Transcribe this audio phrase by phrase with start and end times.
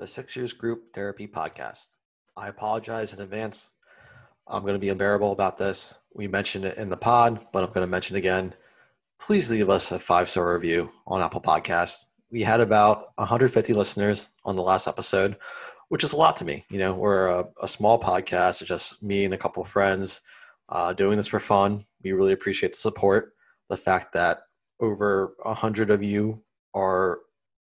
[0.00, 1.96] the Sixers Group Therapy Podcast.
[2.34, 3.72] I apologize in advance.
[4.48, 5.94] I'm going to be unbearable about this.
[6.14, 8.54] We mentioned it in the pod, but I'm going to mention again.
[9.20, 12.06] Please leave us a five star review on Apple Podcasts.
[12.30, 15.36] We had about 150 listeners on the last episode,
[15.90, 16.64] which is a lot to me.
[16.70, 20.22] You know, we're a, a small podcast, it's just me and a couple of friends
[20.70, 21.84] uh, doing this for fun.
[22.02, 23.34] We really appreciate the support.
[23.68, 24.44] The fact that
[24.80, 26.42] over 100 of you
[26.72, 27.18] are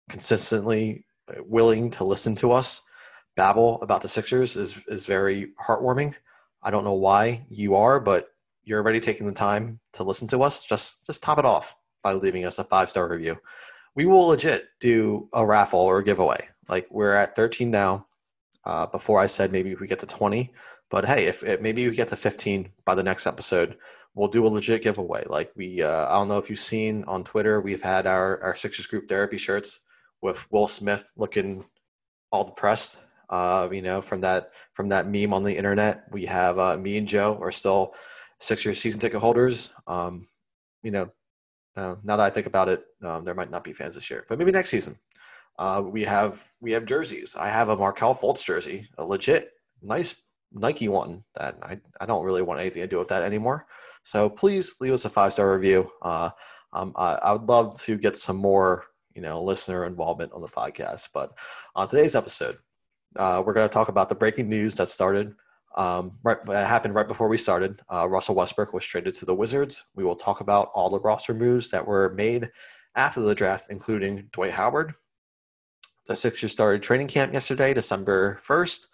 [0.08, 1.04] consistently
[1.46, 2.82] willing to listen to us
[3.36, 6.14] babble about the Sixers is is very heartwarming.
[6.62, 8.28] I don't know why you are, but
[8.64, 10.64] you're already taking the time to listen to us.
[10.64, 13.38] Just just top it off by leaving us a five star review.
[13.94, 16.48] We will legit do a raffle or a giveaway.
[16.68, 18.06] Like we're at 13 now.
[18.64, 20.52] Uh, before I said maybe we get to 20,
[20.88, 23.76] but hey, if, if maybe we get to 15 by the next episode,
[24.14, 25.24] we'll do a legit giveaway.
[25.26, 28.54] Like we, uh, I don't know if you've seen on Twitter, we've had our our
[28.54, 29.80] Sixers group therapy shirts
[30.22, 31.64] with Will Smith looking
[32.30, 32.98] all depressed.
[33.28, 36.98] Uh, you know, from that from that meme on the internet, we have uh, me
[36.98, 37.94] and Joe are still
[38.40, 39.72] six year season ticket holders.
[39.86, 40.28] Um,
[40.82, 41.10] you know,
[41.76, 44.24] uh, now that I think about it, um, there might not be fans this year,
[44.28, 44.98] but maybe next season.
[45.58, 47.36] Uh, we have we have jerseys.
[47.36, 49.52] I have a Markelle Fultz jersey, a legit
[49.82, 53.66] nice Nike one that I, I don't really want anything to do with that anymore.
[54.04, 55.90] So please leave us a five star review.
[56.02, 56.30] Uh,
[56.72, 60.48] um, I, I, would love to get some more you know listener involvement on the
[60.48, 61.08] podcast.
[61.12, 61.36] But
[61.74, 62.58] on today's episode,
[63.16, 65.34] uh, we're going to talk about the breaking news that started
[65.74, 67.80] um, right that happened right before we started.
[67.88, 69.84] Uh, Russell Westbrook was traded to the Wizards.
[69.94, 72.50] We will talk about all the roster moves that were made
[72.94, 74.94] after the draft, including Dwight Howard.
[76.06, 78.86] The Sixers started training camp yesterday, December 1st.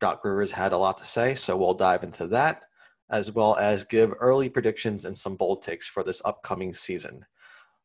[0.00, 2.62] Doc Rivers had a lot to say, so we'll dive into that,
[3.10, 7.24] as well as give early predictions and some bold takes for this upcoming season.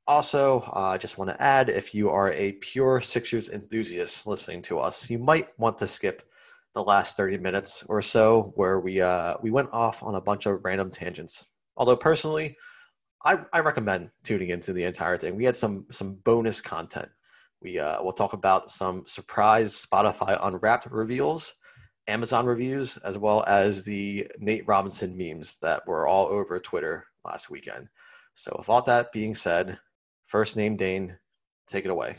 [0.10, 4.26] Also, uh, I uh, just want to add if you are a pure Sixers enthusiast
[4.26, 6.28] listening to us, you might want to skip
[6.74, 10.48] the last 30 minutes or so where we uh, we went off on a bunch
[10.48, 11.46] of random tangents.
[11.78, 12.58] Although personally,
[13.24, 15.36] I, I recommend tuning into the entire thing.
[15.36, 17.10] We had some some bonus content.
[17.62, 21.54] We uh, will talk about some surprise Spotify Unwrapped reveals,
[22.08, 27.52] Amazon reviews, as well as the Nate Robinson memes that were all over Twitter last
[27.52, 27.90] weekend.
[28.34, 29.78] So, with all that being said,
[30.30, 31.18] First name Dane,
[31.66, 32.16] take it away.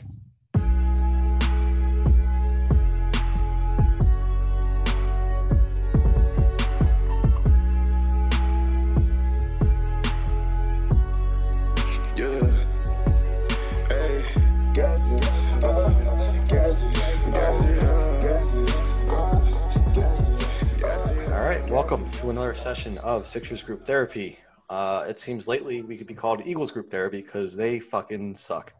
[21.29, 24.37] All right, welcome to another session of Sixers Group Therapy.
[24.71, 28.73] Uh, it seems lately we could be called Eagles Group Therapy because they fucking suck.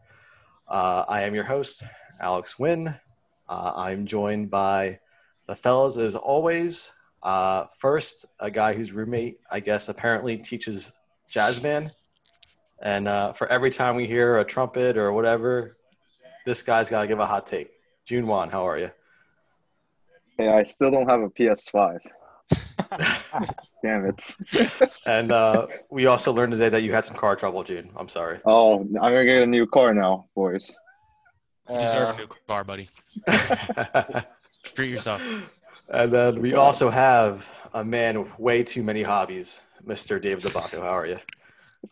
[0.66, 1.84] Uh, I am your host,
[2.18, 2.98] Alex Wynn.
[3.46, 4.98] Uh, I'm joined by
[5.46, 6.90] the fellas as always.
[7.22, 10.98] Uh, first, a guy whose roommate, I guess, apparently teaches
[11.28, 11.92] jazz band.
[12.80, 15.76] And uh, for every time we hear a trumpet or whatever,
[16.46, 17.68] this guy's got to give a hot take.
[18.06, 18.90] June Wan, how are you?
[20.38, 22.00] Hey, I still don't have a PS5.
[23.82, 24.36] Damn it.
[25.06, 27.90] and uh, we also learned today that you had some car trouble, June.
[27.96, 28.40] I'm sorry.
[28.44, 30.78] Oh, I'm gonna get a new car now, boys.
[31.70, 32.88] You deserve uh, a new car, buddy.
[34.64, 35.50] Treat yourself.
[35.88, 40.20] And then we also have a man with way too many hobbies, Mr.
[40.20, 40.80] David DeBacco.
[40.80, 41.18] How are you?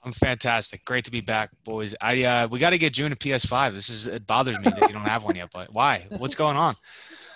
[0.04, 0.84] I'm fantastic.
[0.84, 1.94] Great to be back, boys.
[2.00, 3.72] I uh, we got to get June a PS5.
[3.74, 5.50] This is it bothers me that you don't have one yet.
[5.52, 6.06] But why?
[6.18, 6.76] What's going on?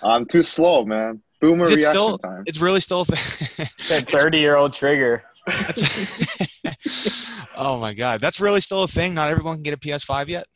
[0.01, 1.21] I'm too slow, man.
[1.41, 2.43] Boomer is it still, time.
[2.45, 4.05] It's really still a thing.
[4.05, 5.23] Thirty year old trigger.
[7.55, 9.13] oh my god, that's really still a thing.
[9.13, 10.47] Not everyone can get a PS5 yet.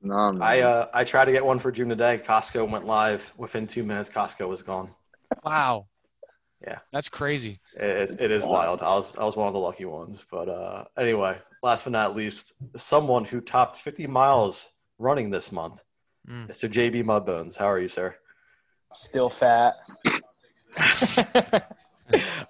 [0.00, 0.42] No, man.
[0.42, 2.20] I uh, I tried to get one for June today.
[2.24, 4.10] Costco went live within two minutes.
[4.10, 4.90] Costco was gone.
[5.44, 5.86] Wow.
[6.60, 7.60] Yeah, that's crazy.
[7.74, 8.82] It's it is wild.
[8.82, 10.24] I was I was one of the lucky ones.
[10.30, 15.80] But uh, anyway, last but not least, someone who topped 50 miles running this month,
[16.28, 16.48] mm.
[16.48, 16.70] Mr.
[16.70, 17.56] JB Mudbones.
[17.56, 18.16] How are you, sir?
[18.94, 19.74] Still fat.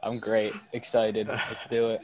[0.02, 0.52] I'm great.
[0.72, 1.28] Excited.
[1.28, 2.00] Let's do it.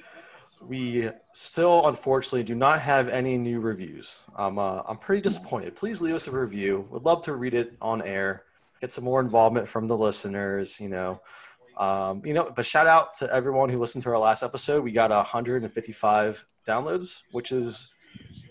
[0.63, 4.21] We still, unfortunately, do not have any new reviews.
[4.37, 5.77] I'm, uh, I'm pretty disappointed.
[5.77, 6.87] Please leave us a review.
[6.91, 8.45] Would love to read it on air.
[8.81, 10.81] Get some more involvement from the listeners.
[10.81, 11.21] You know,
[11.77, 12.53] um, you know.
[12.55, 14.85] But shout out to everyone who listened to our last episode.
[14.85, 17.93] We got 155 downloads, which is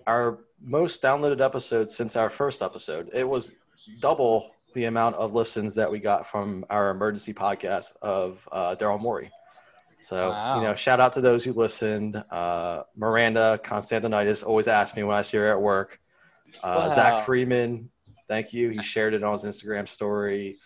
[0.06, 3.10] our most downloaded episode since our first episode.
[3.14, 3.54] It was
[4.00, 9.00] double the amount of listens that we got from our emergency podcast of uh, Daryl
[9.00, 9.32] Morey.
[10.00, 10.58] So, wow.
[10.58, 12.22] you know, shout out to those who listened.
[12.30, 16.00] Uh, Miranda Constantinitis always asks me when I see her at work.
[16.64, 16.96] Uh, wow.
[16.96, 17.90] Zach Freeman,
[18.28, 18.70] Thank you.
[18.70, 20.58] He shared it on his Instagram story.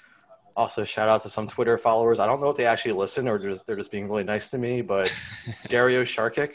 [0.56, 2.20] Also, shout out to some Twitter followers.
[2.20, 4.58] I don't know if they actually listen or just, they're just being really nice to
[4.58, 5.14] me, but
[5.68, 6.54] Dario Sharkic,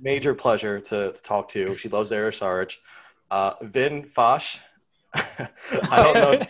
[0.00, 1.76] major pleasure to, to talk to.
[1.76, 2.80] She loves Dario Sarge.
[3.30, 4.60] Uh, Vin Fosh.
[5.90, 6.40] I don't know.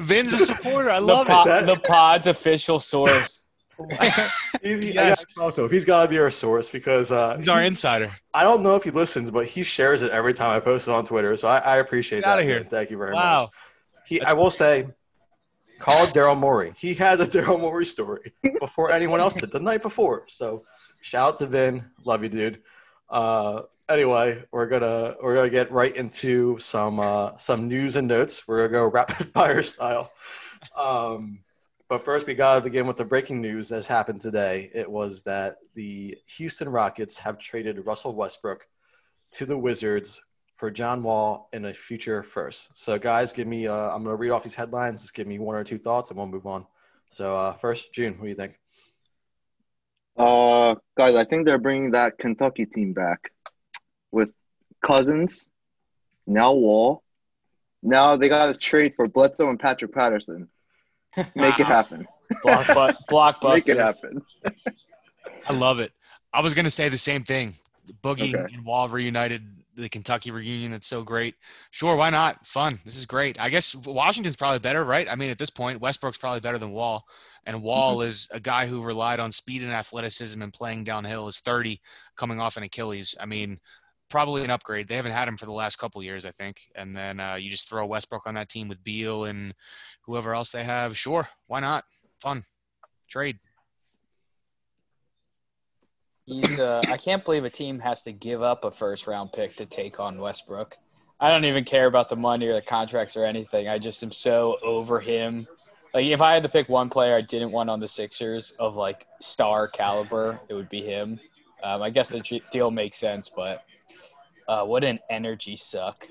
[0.04, 0.90] Vin's a supporter.
[0.90, 1.44] I the, love po- it.
[1.46, 3.46] That- the pod's official source.
[4.62, 4.94] He's, Yes.
[4.94, 5.24] yes.
[5.34, 5.70] talk to him.
[5.70, 8.12] He's got to be our source because uh, He's our insider.
[8.34, 10.90] I don't know if he listens, but he shares it every time I post it
[10.92, 11.34] on Twitter.
[11.38, 12.32] So I, I appreciate Get that.
[12.34, 12.60] outta here.
[12.60, 12.68] man.
[12.68, 13.48] Thank you very much.
[14.06, 14.86] He, That's I will say,
[15.78, 16.74] call Daryl Morey.
[16.76, 20.24] He had the Daryl Morey story before anyone else did the night before.
[20.28, 20.62] So
[21.00, 21.82] shout out to Vin.
[22.04, 22.60] Love you, dude.
[23.08, 28.46] Uh, anyway, we're gonna we're gonna get right into some uh, some news and notes.
[28.46, 30.12] We're gonna go rapid fire style.
[30.76, 31.40] Um,
[31.88, 34.70] but first, we gotta begin with the breaking news that happened today.
[34.72, 38.66] It was that the Houston Rockets have traded Russell Westbrook
[39.32, 40.20] to the Wizards
[40.56, 42.70] for John Wall in a future first.
[42.78, 43.66] So, guys, give me.
[43.66, 45.02] Uh, I'm gonna read off these headlines.
[45.02, 46.66] Just give me one or two thoughts, and we'll move on.
[47.08, 48.56] So, uh, first, June, what do you think?
[50.16, 53.32] Uh, guys, I think they're bringing that Kentucky team back
[54.12, 54.30] with
[54.84, 55.48] Cousins,
[56.26, 57.02] now Wall.
[57.82, 60.48] Now they got to trade for Bledsoe and Patrick Patterson.
[61.34, 62.06] Make it happen.
[62.44, 63.54] Blockbu- blockbusters.
[63.66, 64.22] Make it happen.
[65.48, 65.92] I love it.
[66.32, 67.54] I was gonna say the same thing.
[68.04, 68.54] Boogie Okay.
[68.54, 70.70] and Wall reunited, the Kentucky reunion.
[70.70, 71.34] That's so great.
[71.70, 72.46] Sure, why not?
[72.46, 72.78] Fun.
[72.84, 73.40] This is great.
[73.40, 75.08] I guess Washington's probably better, right?
[75.10, 77.04] I mean, at this point, Westbrook's probably better than Wall,
[77.46, 78.08] and Wall mm-hmm.
[78.08, 81.26] is a guy who relied on speed and athleticism and playing downhill.
[81.26, 81.80] Is 30,
[82.16, 83.16] coming off an Achilles.
[83.20, 83.58] I mean,
[84.10, 84.88] probably an upgrade.
[84.88, 86.60] They haven't had him for the last couple years, I think.
[86.74, 89.54] And then uh, you just throw Westbrook on that team with Beal and
[90.02, 90.96] whoever else they have.
[90.96, 91.84] Sure, why not?
[92.18, 92.42] Fun.
[93.08, 93.38] Trade.
[96.26, 96.60] He's.
[96.60, 99.66] Uh, I can't believe a team has to give up a first round pick to
[99.66, 100.76] take on Westbrook.
[101.18, 103.68] I don't even care about the money or the contracts or anything.
[103.68, 105.46] I just am so over him.
[105.92, 108.76] Like if I had to pick one player I didn't want on the Sixers of
[108.76, 111.18] like star caliber, it would be him.
[111.62, 113.64] Um, I guess the deal makes sense, but
[114.50, 116.08] uh, what an energy suck.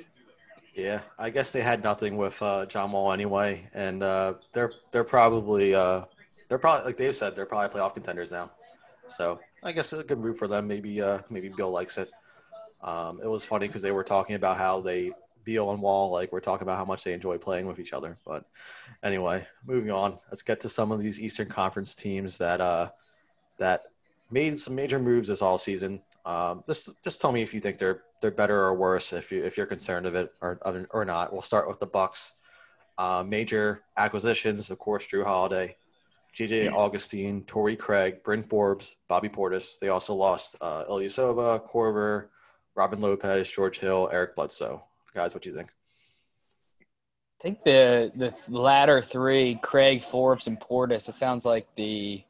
[0.74, 5.04] Yeah, I guess they had nothing with uh, John Wall anyway, and uh, they're they're
[5.04, 6.04] probably uh,
[6.48, 8.50] they're probably like Dave said they're probably playoff contenders now.
[9.10, 10.68] So I guess a good move for them.
[10.68, 12.10] Maybe uh, maybe Bill likes it.
[12.82, 15.12] Um, it was funny because they were talking about how they
[15.44, 18.18] Beal and Wall like we're talking about how much they enjoy playing with each other.
[18.26, 18.46] But
[19.04, 20.18] anyway, moving on.
[20.32, 22.92] Let's get to some of these Eastern Conference teams that uh,
[23.58, 23.84] that
[24.32, 26.02] made some major moves this all season.
[26.26, 29.44] Um, just just tell me if you think they're they're better or worse if you
[29.44, 30.60] if you're concerned of it or
[30.92, 31.32] or not.
[31.32, 32.34] We'll start with the Bucks.
[32.98, 35.78] Uh, major acquisitions, of course, Jrue Holiday,
[36.36, 39.80] JJ Augustin, Torrey Craig, Bryn Forbes, Bobby Portis.
[39.80, 42.28] They also lost uh, Ilyasova, Korver,
[42.76, 44.84] Robin Lopez, George Hill, Eric Bledsoe.
[45.14, 45.72] Guys, what do you think?
[47.40, 51.08] I think the the latter three, Craig, Forbes, and Portis.
[51.08, 52.24] It sounds like the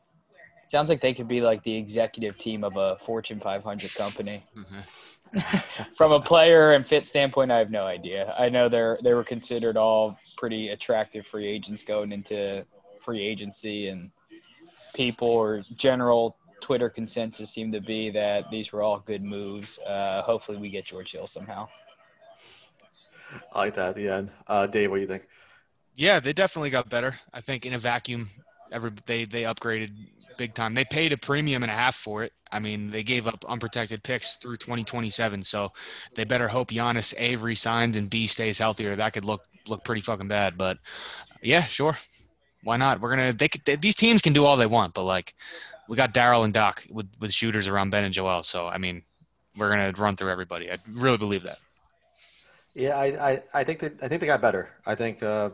[0.64, 4.44] it sounds like they could be like the executive team of a Fortune 500 company.
[5.96, 8.34] From a player and fit standpoint, I have no idea.
[8.38, 12.66] I know they're they were considered all pretty attractive free agents going into
[13.00, 14.12] free agency, and
[14.94, 19.80] people or general Twitter consensus seemed to be that these were all good moves.
[19.80, 21.68] Uh, hopefully, we get George Hill somehow.
[23.54, 24.32] I like that at the end.
[24.48, 25.28] Uh, Dave, what do you think?
[25.96, 27.16] Yeah, they definitely got better.
[27.34, 28.30] I think in a vacuum,
[28.72, 29.92] every they they upgraded
[30.40, 30.74] big time.
[30.74, 32.32] They paid a premium and a half for it.
[32.52, 35.74] I mean, they gave up unprotected picks through 2027, so
[36.16, 38.96] they better hope Giannis A resigns and B stays healthier.
[38.96, 40.58] That could look look pretty fucking bad.
[40.58, 40.78] But
[41.44, 41.98] yeah, sure,
[42.64, 43.02] why not?
[43.02, 45.36] We're gonna they, could, they these teams can do all they want, but like
[45.90, 48.44] we got Daryl and Doc with with shooters around Ben and Joel.
[48.44, 49.04] So I mean,
[49.58, 50.72] we're gonna run through everybody.
[50.72, 51.60] I really believe that.
[52.74, 54.70] Yeah, I, I, I think they I think they got better.
[54.86, 55.50] I think uh,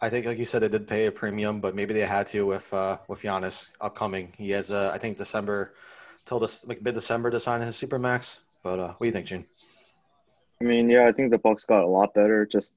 [0.00, 2.46] I think like you said, they did pay a premium, but maybe they had to
[2.46, 4.32] with uh, with Giannis upcoming.
[4.36, 5.74] He has uh, I think December
[6.24, 8.40] till this like mid December to sign his supermax.
[8.62, 9.46] But uh, what do you think, June?
[10.60, 12.72] I mean, yeah, I think the Bucks got a lot better just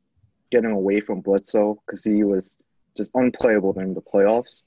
[0.52, 2.58] getting away from Bledsoe because he was
[2.96, 4.64] just unplayable during the playoffs.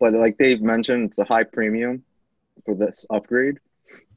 [0.00, 2.02] But like Dave mentioned, it's a high premium
[2.64, 3.58] for this upgrade,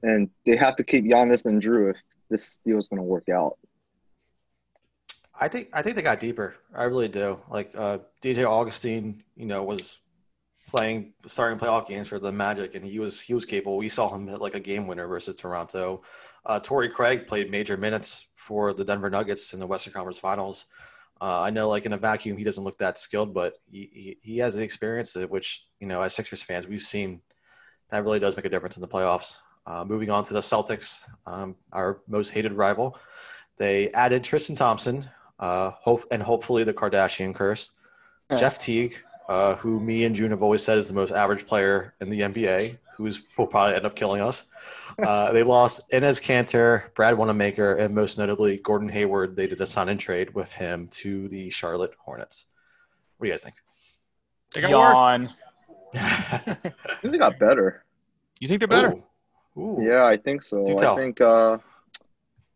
[0.04, 1.98] and they have to keep Giannis and Jrue if
[2.30, 3.58] this deal is going to work out.
[5.40, 6.56] I think I think they got deeper.
[6.76, 7.40] I really do.
[7.50, 9.98] Like uh, DJ Augustin, you know, was
[10.68, 13.78] playing starting playoff games for the Magic, and he was he was capable.
[13.78, 16.04] We saw him hit like a game winner versus Toronto.
[16.46, 20.66] Uh, Torrey Craig played major minutes for the Denver Nuggets in the Western Conference Finals.
[21.22, 24.18] Uh, I know, like in a vacuum, he doesn't look that skilled, but he, he,
[24.22, 27.22] he has the experience, that- which you know, as Sixers fans, we've seen
[27.90, 29.40] that really does make a difference in the playoffs.
[29.66, 32.98] Uh, moving on to the Celtics, um, our most hated rival.
[33.58, 35.06] They added Tristan Thompson,
[35.40, 37.72] uh, hope, and hopefully the Kardashian curse.
[38.30, 38.38] Yeah.
[38.38, 38.96] Jeff Teague,
[39.28, 42.22] uh, who me and June have always said is the most average player in the
[42.22, 44.46] NBA, who's will probably end up killing us.
[45.00, 49.34] Uh, they lost Enes Kanter, Brad Wanamaker, and most notably Gordon Hayward.
[49.34, 52.48] They did a sign and trade with him to the Charlotte Hornets.
[53.16, 53.56] What do you guys think?
[54.54, 54.94] They got work.
[54.94, 55.30] Yawn.
[55.96, 56.44] I
[57.02, 57.86] think they got better.
[58.42, 58.96] You think they're better?
[59.58, 59.60] Ooh.
[59.60, 59.78] Ooh.
[59.82, 60.66] Yeah, I think so.
[60.66, 61.60] Do I think uh,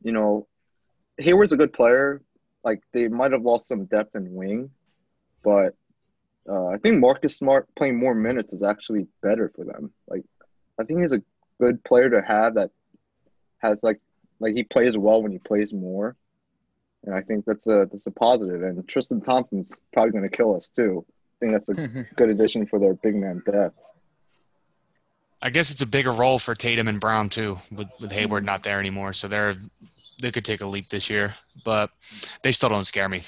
[0.02, 0.48] you know,
[1.18, 2.22] Hayward's a good player.
[2.64, 4.72] Like they might have lost some depth in wing,
[5.44, 5.76] but
[6.48, 9.92] uh, I think Marcus Smart playing more minutes is actually better for them.
[10.08, 10.24] Like
[10.80, 11.22] I think he's a
[11.60, 12.72] good player to have that
[13.60, 14.00] has like
[14.40, 16.16] like he plays well when he plays more.
[17.06, 18.62] And I think that's a that's a positive.
[18.62, 21.06] And Tristan Thompson's probably going to kill us too.
[21.08, 23.78] I think that's a good addition for their big man depth.
[25.42, 28.64] I guess it's a bigger role for Tatum and Brown too, with, with Hayward not
[28.64, 29.12] there anymore.
[29.12, 29.56] So they're
[30.22, 31.92] they could take a leap this year, but
[32.44, 33.22] they still don't scare me.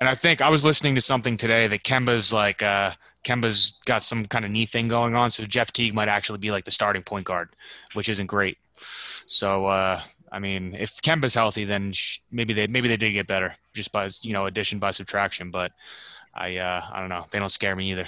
[0.00, 2.92] And I think I was listening to something today that Kemba's like uh,
[3.24, 6.50] Kemba's got some kind of knee thing going on, so Jeff Teague might actually be
[6.50, 7.50] like the starting point guard,
[7.94, 8.58] which isn't great.
[8.72, 13.26] So uh, I mean, if Kemba's healthy, then sh- maybe they maybe they did get
[13.26, 15.50] better just by you know addition by subtraction.
[15.50, 15.72] But
[16.34, 18.06] I uh, I don't know, they don't scare me either.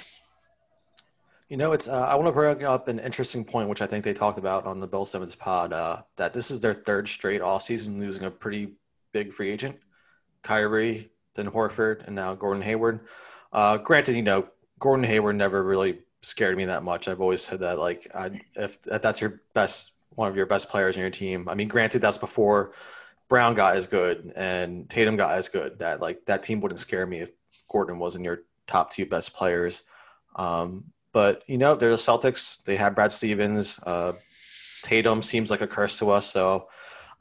[1.50, 1.88] You know, it's.
[1.88, 4.66] Uh, I want to bring up an interesting point, which I think they talked about
[4.66, 5.73] on the Bill Simmons pod.
[5.73, 8.75] Uh, that this is their third straight off season losing a pretty
[9.11, 9.76] big free agent,
[10.45, 13.00] Kyrie, then Horford, and now Gordon Hayward.
[13.52, 14.47] Uh, granted, you know,
[14.78, 17.09] Gordon Hayward never really scared me that much.
[17.09, 20.69] I've always said that, like, I, if, if that's your best, one of your best
[20.69, 21.49] players in your team.
[21.49, 22.75] I mean, granted, that's before
[23.28, 25.80] Brown got as good and Tatum got as good.
[25.80, 27.30] That like that team wouldn't scare me if
[27.69, 29.83] Gordon wasn't your top two best players.
[30.37, 32.62] Um, but you know, they're the Celtics.
[32.62, 33.81] They have Brad Stevens.
[33.81, 34.12] Uh,
[34.83, 36.69] Tatum seems like a curse to us, so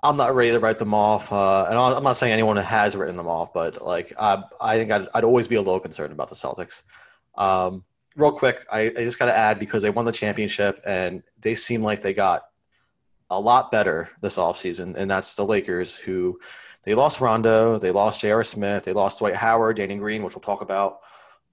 [0.01, 1.31] I'm not ready to write them off.
[1.31, 4.91] Uh, and I'm not saying anyone has written them off, but like I, I think
[4.91, 6.83] I'd, I'd always be a little concerned about the Celtics.
[7.35, 7.83] Um,
[8.15, 11.55] real quick, I, I just got to add because they won the championship and they
[11.55, 12.43] seem like they got
[13.29, 16.39] a lot better this offseason, and that's the Lakers who
[16.83, 18.43] they lost Rondo, they lost J.R.
[18.43, 20.99] Smith, they lost Dwight Howard, Danny Green, which we'll talk about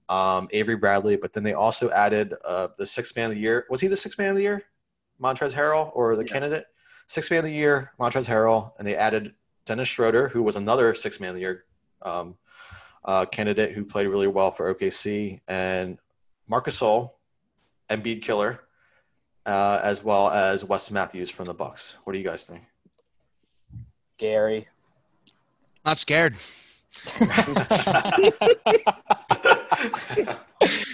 [0.09, 3.65] um, Avery Bradley, but then they also added uh, the sixth man of the year.
[3.69, 4.63] Was he the sixth man of the year?
[5.21, 6.31] Montrezl Harrell or the Yeah.
[6.33, 6.65] candidate?
[7.07, 9.33] Sixth man of the year, Montrezl Harrell, and they added
[9.65, 11.65] Dennis Schroeder, who was another sixth man of the year
[12.03, 12.37] um,
[13.05, 15.97] uh, candidate who played really well for OKC, and
[16.47, 17.11] Marc Gasol,
[17.89, 18.61] Embiid killer,
[19.45, 21.97] uh, as well as Wes Matthews from the Bucks.
[22.03, 22.63] What do you guys think?
[24.17, 24.67] Gary.
[25.85, 26.35] Not scared.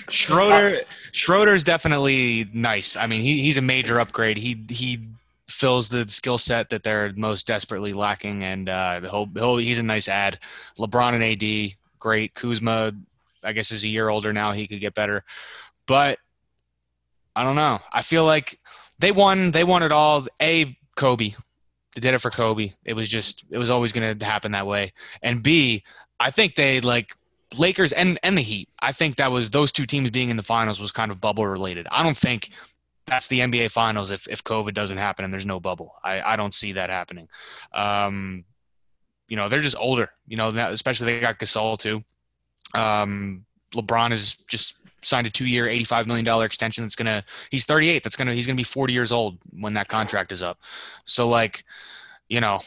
[0.10, 0.82] Schroeder
[1.12, 2.96] Schroeder's definitely nice.
[2.96, 4.38] I mean, he, he's a major upgrade.
[4.38, 5.00] He he
[5.48, 9.84] fills the skill set that they're most desperately lacking, and uh, the whole, he's a
[9.84, 10.40] nice add.
[10.78, 12.34] LeBron and AD, great.
[12.34, 12.94] Kuzma,
[13.44, 14.52] I guess, is a year older now.
[14.52, 15.24] He could get better,
[15.88, 16.20] but
[17.36, 17.80] I don't know.
[17.92, 18.60] I feel like
[19.00, 19.52] they won.
[19.52, 20.28] They won it all.
[20.42, 21.34] A Kobe.
[21.96, 22.72] They did it for Kobe.
[22.86, 23.46] It was just.
[23.50, 24.94] It was always going to happen that way.
[25.22, 25.84] And B,
[26.20, 27.16] I think they like
[27.58, 28.70] Lakers and and the Heat.
[28.80, 31.46] I think that was those two teams being in the finals was kind of bubble
[31.46, 31.88] related.
[31.92, 32.50] I don't think
[33.06, 35.94] that's the NBA finals if if COVID doesn't happen and there's no bubble.
[36.04, 37.28] I I don't see that happening.
[37.74, 38.46] Um,
[39.28, 40.10] you know, they're just older.
[40.28, 42.04] You know, especially they got Gasol too.
[42.74, 46.84] Um, LeBron is just signed a two-year, eighty-five million dollar extension.
[46.84, 47.24] That's gonna.
[47.52, 48.04] He's thirty-eight.
[48.04, 48.34] That's gonna.
[48.34, 50.60] He's gonna be forty years old when that contract is up.
[51.06, 51.64] So like,
[52.30, 52.60] you know,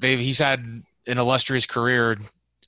[0.00, 0.64] they've he's had
[1.06, 2.16] an illustrious career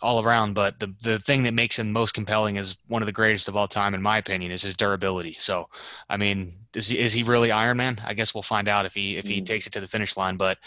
[0.00, 3.12] all around, but the the thing that makes him most compelling is one of the
[3.12, 5.34] greatest of all time, in my opinion, is his durability.
[5.40, 5.68] So,
[6.08, 7.98] I mean, is he is he really Iron Man?
[8.06, 9.46] I guess we'll find out if he if he Mm.
[9.46, 10.36] takes it to the finish line.
[10.36, 10.58] But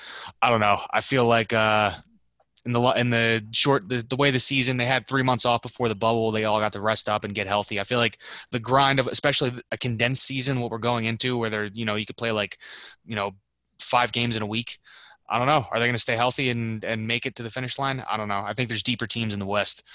[0.42, 0.82] I don't know.
[0.92, 1.92] I feel like uh,
[2.65, 5.62] in the in the short the, the way the season they had three months off
[5.62, 7.80] before the bubble, they all got to rest up and get healthy.
[7.80, 8.20] I feel like
[8.51, 11.96] the grind of especially a condensed season, what we're going into, where they're you know
[11.96, 12.58] you could play like
[13.06, 13.32] you know
[13.80, 14.80] five games in a week.
[15.32, 15.65] I don't know.
[15.72, 18.03] Are they going to stay healthy and, and make it to the finish line?
[18.10, 18.44] I don't know.
[18.46, 19.88] I think there's deeper teams in the West.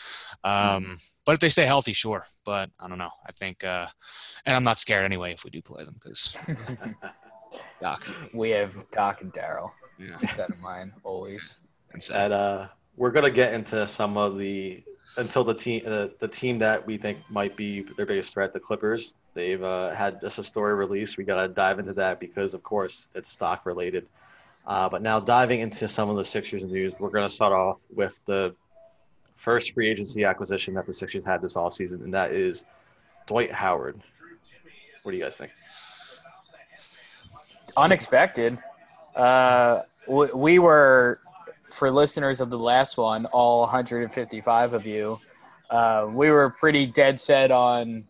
[0.45, 0.97] Um,
[1.27, 2.25] but if they stay healthy, sure.
[2.47, 3.11] But I don't know.
[3.27, 3.87] I think, uh,
[4.47, 6.35] and I'm not scared anyway if we do play them because
[7.83, 8.09] Doc.
[8.33, 9.73] we have Doc and Daryl.
[9.99, 10.17] Yeah.
[10.39, 11.59] That in mind always.
[12.11, 14.83] And uh, we're gonna get into some of the
[15.17, 18.61] until the team uh, the team that we think might be their biggest threat, the
[18.61, 19.15] Clippers.
[19.35, 21.17] They've uh, had just a story release.
[21.17, 24.07] We gotta dive into that because, of course, it's stock related.
[24.67, 28.19] Uh, but now diving into some of the Sixers news, we're gonna start off with
[28.27, 28.55] the
[29.37, 32.65] first free agency acquisition that the Sixers had this offseason, and that is
[33.27, 34.01] Dwight Howard.
[35.03, 35.53] What do you guys think?
[37.77, 38.59] Unexpected.
[39.15, 41.21] Uh, we were
[41.77, 45.21] for listeners of the last one, all 155 of you.
[45.69, 48.07] Uh, we were pretty dead set on.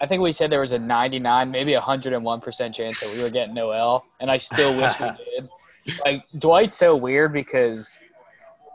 [0.00, 3.30] I think we said there was a 99, maybe a 101% chance that we were
[3.30, 5.48] getting Noel, and I still wish we did.
[6.04, 7.98] Like Dwight's so weird because,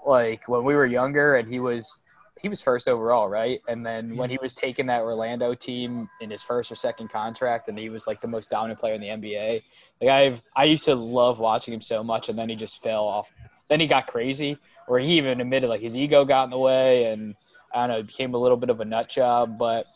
[0.05, 2.03] like, when we were younger and he was
[2.41, 3.59] he was first overall, right?
[3.67, 7.67] And then when he was taking that Orlando team in his first or second contract,
[7.67, 9.62] and he was like the most dominant player in the NBA.
[10.01, 13.03] Like I've I used to love watching him so much, and then he just fell
[13.03, 13.31] off.
[13.69, 14.57] Then he got crazy,
[14.88, 17.35] or he even admitted like his ego got in the way, and
[17.73, 19.57] I don't know, became a little bit of a nut job.
[19.57, 19.88] But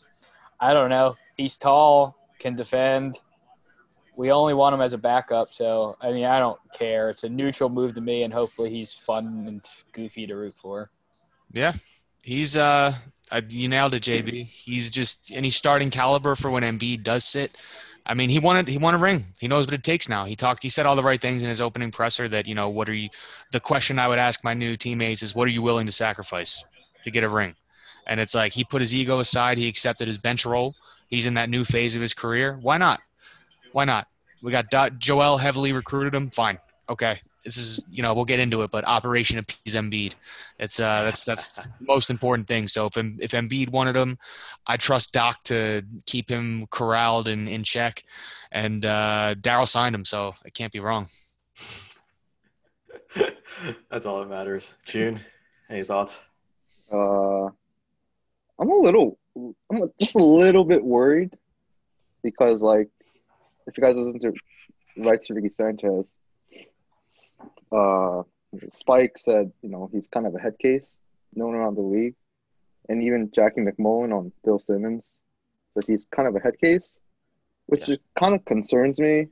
[0.60, 1.16] I don't know.
[1.36, 3.18] He's tall, can defend.
[4.16, 7.10] We only want him as a backup, so I mean I don't care.
[7.10, 10.90] It's a neutral move to me, and hopefully he's fun and goofy to root for.
[11.52, 11.72] Yeah,
[12.22, 12.94] he's uh,
[13.48, 14.46] you nailed it, JB.
[14.46, 17.56] He's just he's starting caliber for when Embiid does sit.
[18.06, 19.24] I mean, he wanted he won a ring.
[19.38, 20.26] He knows what it takes now.
[20.26, 20.62] He talked.
[20.62, 22.28] He said all the right things in his opening presser.
[22.28, 23.08] That you know, what are you?
[23.52, 26.64] The question I would ask my new teammates is, what are you willing to sacrifice
[27.04, 27.54] to get a ring?
[28.06, 29.56] And it's like he put his ego aside.
[29.56, 30.74] He accepted his bench role.
[31.08, 32.58] He's in that new phase of his career.
[32.60, 33.00] Why not?
[33.72, 34.06] Why not?
[34.42, 36.28] We got Joel heavily recruited him.
[36.28, 36.58] Fine.
[36.90, 37.18] Okay.
[37.44, 40.14] This is, you know, we'll get into it, but Operation Appease Embiid.
[40.58, 42.68] It's uh, that's that's the most important thing.
[42.68, 44.18] So if if Embiid wanted him,
[44.66, 48.02] I trust Doc to keep him corralled and in check,
[48.50, 51.06] and uh, Daryl signed him, so it can't be wrong.
[53.90, 54.74] that's all that matters.
[54.84, 55.20] June,
[55.68, 56.20] any thoughts?
[56.92, 57.46] Uh,
[58.58, 61.32] I'm a little, I'm just a little bit worried
[62.22, 62.88] because, like,
[63.66, 64.32] if you guys listen to
[64.96, 66.18] Rights to Ricky Sanchez,
[67.72, 68.22] uh,
[68.68, 70.98] Spike said, you know, he's kind of a head case
[71.34, 72.14] known around the league.
[72.88, 75.20] And even Jackie MacMullan on Bill Simmons
[75.72, 76.98] said he's kind of a head case,
[77.66, 77.96] which yeah.
[78.18, 79.28] kind of concerns me.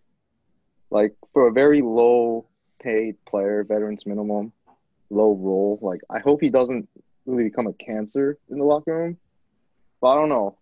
[0.90, 2.46] Like, for a very low
[2.82, 4.52] paid player, veterans minimum,
[5.10, 6.88] low role, like, I hope he doesn't
[7.26, 9.16] really become a cancer in the locker room.
[10.00, 10.58] But I don't know.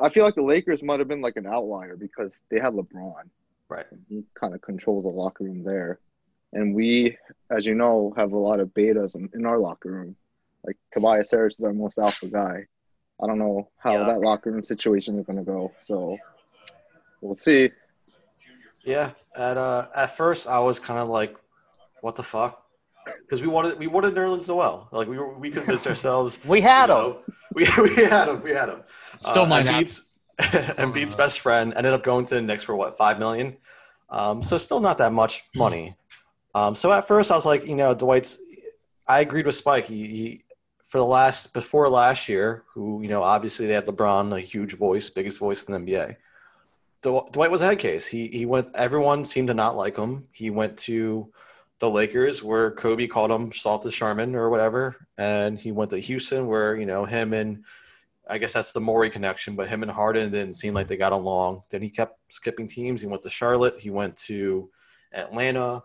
[0.00, 3.28] I feel like the Lakers might have been like an outlier because they had LeBron.
[3.68, 3.86] Right.
[4.08, 5.98] He kind of controls the locker room there.
[6.56, 7.18] And we,
[7.50, 10.16] as you know, have a lot of betas in, in our locker room.
[10.64, 12.64] Like Tobias Harris is our most alpha guy.
[13.22, 14.06] I don't know how yeah.
[14.06, 15.72] that locker room situation is going to go.
[15.80, 16.16] So
[17.20, 17.70] we'll see.
[18.84, 19.10] Yeah.
[19.36, 21.36] At uh, at first, I was kind of like,
[22.00, 22.64] "What the fuck?"
[23.22, 24.88] Because we wanted we wanted Nerlens Noel.
[24.92, 26.96] Like we were, we convinced ourselves we had him.
[26.96, 27.20] Know,
[27.54, 28.42] we we had him.
[28.42, 28.82] We had him.
[29.20, 30.04] Still uh, might Embiid's,
[30.38, 33.58] Embiid's uh, best friend ended up going to the Knicks for what five million.
[34.08, 35.96] Um, so still not that much money.
[36.56, 38.38] Um, so at first I was like, you know, Dwight's.
[39.06, 39.84] I agreed with Spike.
[39.84, 40.44] He, he
[40.84, 44.72] for the last before last year, who you know, obviously they had LeBron, a huge
[44.72, 46.16] voice, biggest voice in the NBA.
[47.02, 48.08] Dwight was a head case.
[48.08, 48.74] He he went.
[48.74, 50.28] Everyone seemed to not like him.
[50.32, 51.30] He went to
[51.78, 55.98] the Lakers, where Kobe called him soft as Charmin or whatever, and he went to
[55.98, 57.64] Houston, where you know him and
[58.26, 61.12] I guess that's the Morey connection, but him and Harden didn't seem like they got
[61.12, 61.64] along.
[61.68, 63.02] Then he kept skipping teams.
[63.02, 63.78] He went to Charlotte.
[63.78, 64.70] He went to
[65.12, 65.82] Atlanta.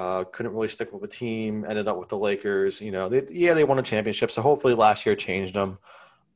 [0.00, 1.66] Uh, couldn't really stick with the team.
[1.68, 2.80] Ended up with the Lakers.
[2.80, 4.30] You know, they, yeah, they won a championship.
[4.30, 5.78] So hopefully last year changed them.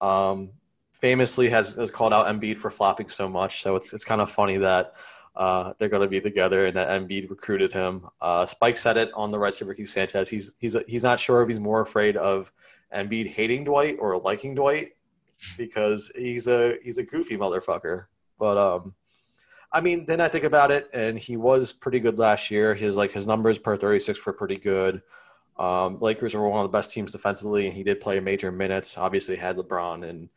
[0.03, 0.51] Um,
[0.93, 3.63] famously has, has called out Embiid for flopping so much.
[3.63, 4.93] So it's it's kind of funny that
[5.35, 8.07] uh, they're going to be together and that Embiid recruited him.
[8.21, 10.29] Uh, Spike said it on the rights of Ricky Sanchez.
[10.29, 12.53] He's he's he's not sure if he's more afraid of
[12.95, 14.93] Embiid hating Dwight or liking Dwight
[15.57, 18.07] because he's a he's a goofy motherfucker.
[18.39, 18.95] But um,
[19.75, 22.75] I mean, then I think about it, and he was pretty good last year.
[22.75, 25.03] His like his numbers per 36 were pretty good.
[25.57, 28.97] Um, Lakers were one of the best teams defensively, and he did play major minutes.
[28.97, 30.29] Obviously, had LeBron, and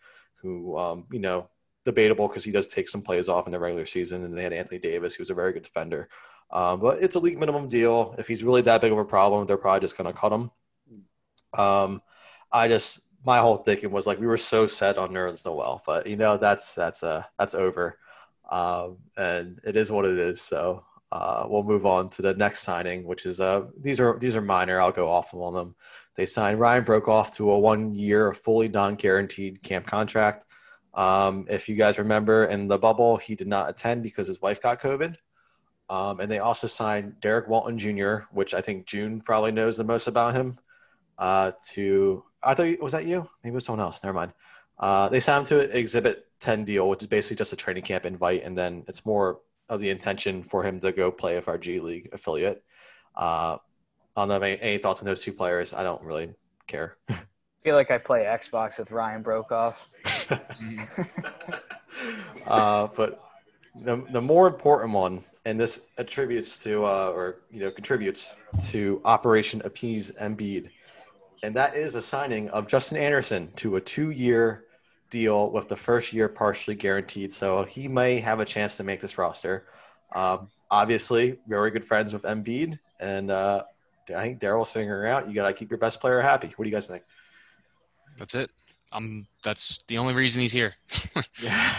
[0.41, 1.50] who um, you know
[1.86, 4.54] debatable because he does take some plays off in the regular season, and they had
[4.54, 6.10] Anthony Davis, who was a very good defender.
[6.50, 8.15] Um, but it's a league minimum deal.
[8.17, 10.50] If he's really that big of a problem, they're probably just going to cut him.
[11.56, 12.02] Um,
[12.52, 16.08] I just my whole thinking was like we were so set on Nerlens Noel, but
[16.08, 18.00] you know that's that's uh that's over
[18.50, 20.42] um, and it is what it is.
[20.42, 24.36] So uh, we'll move on to the next signing, which is uh, these are these
[24.36, 24.82] are minor.
[24.82, 25.76] I'll go off on them.
[26.16, 30.46] They signed Ryan Broekhoff to a one-year, fully non-guaranteed camp contract.
[30.94, 34.62] Um, if you guys remember, in the bubble, he did not attend because his wife
[34.62, 35.16] got COVID.
[35.90, 39.84] Um, and they also signed Derrick Walton Jr., which I think June probably knows the
[39.84, 40.58] most about him.
[41.18, 43.28] Uh, to I thought was that you?
[43.44, 44.04] Maybe it was someone else.
[44.04, 44.34] Never mind.
[44.80, 48.06] Uh, they signed him to exhibit 10 deal, which is basically just a training camp
[48.06, 51.58] invite, and then it's more of the intention for him to go play with our
[51.58, 52.63] G League affiliate.
[53.15, 53.58] Uh,
[54.15, 55.73] I don't know any, any thoughts on those two players.
[55.73, 56.34] I don't really
[56.67, 56.97] care.
[57.10, 57.15] I
[57.63, 59.88] feel like I play Xbox with Ryan Broekhoff.
[62.47, 63.23] uh, but
[63.76, 68.36] the, the more important one, and this attributes to uh, or you know contributes
[68.69, 70.69] to Operation Appease Embiid,
[71.43, 74.65] and that is a signing of Justin Anderson to a two-year
[75.10, 77.34] deal with the first year partially guaranteed.
[77.34, 79.65] So he may have a chance to make this roster.
[80.13, 83.63] Um, obviously, very good friends with Embiid, and uh,
[84.15, 86.54] I think Daryl's figuring out you got to keep your best player happy.
[86.56, 87.04] What do you guys think?
[88.17, 88.50] That's it.
[88.93, 90.74] Um, that's the only reason he's here.
[91.41, 91.76] Yeah,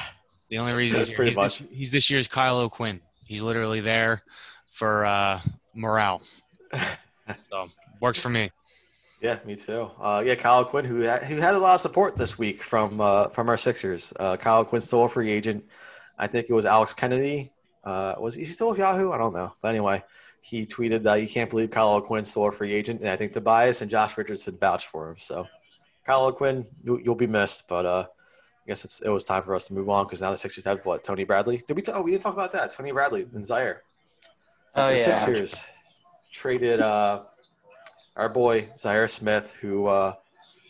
[0.51, 1.17] The only reason he's That's here.
[1.17, 1.59] pretty He's much.
[1.59, 3.01] this, he's this year's Kyle O'Quinn.
[3.25, 4.23] He's literally there
[4.71, 5.41] for uh,
[5.75, 6.23] morale.
[7.51, 7.69] So
[8.01, 8.51] works for me.
[9.21, 9.91] Yeah, me too.
[10.01, 13.01] Uh, yeah, Kyle Quinn, who had, who had a lot of support this week from
[13.01, 14.13] uh, from our Sixers.
[14.19, 15.65] Uh, Kyle Quinn's still a free agent.
[16.19, 17.53] I think it was Alex Kennedy.
[17.83, 19.11] Uh, was he still with Yahoo?
[19.11, 19.55] I don't know.
[19.61, 20.05] But anyway,
[20.41, 23.33] he tweeted that he can't believe Kyle O'Quinn's still a free agent, and I think
[23.33, 25.17] Tobias and Josh Richardson vouched for him.
[25.19, 25.47] So,
[26.05, 29.55] Kyle Quinn, you, you'll be missed, but uh, I guess it's, it was time for
[29.55, 31.03] us to move on because now the Sixers have what?
[31.03, 31.63] Tony Bradley.
[31.67, 31.83] Did we?
[31.83, 32.71] T- oh, we didn't talk about that.
[32.71, 33.79] Tony Bradley and Zhaire.
[34.75, 35.17] Oh the yeah.
[35.17, 35.65] Sixers
[36.31, 37.25] traded uh,
[38.19, 40.15] our boy Zhaire Smith, who uh,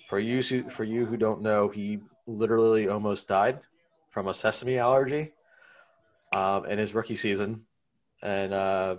[0.08, 3.60] for you for you who don't know, he literally almost died
[4.10, 5.32] from a sesame allergy
[6.32, 7.64] um, in his rookie season,
[8.22, 8.96] and uh,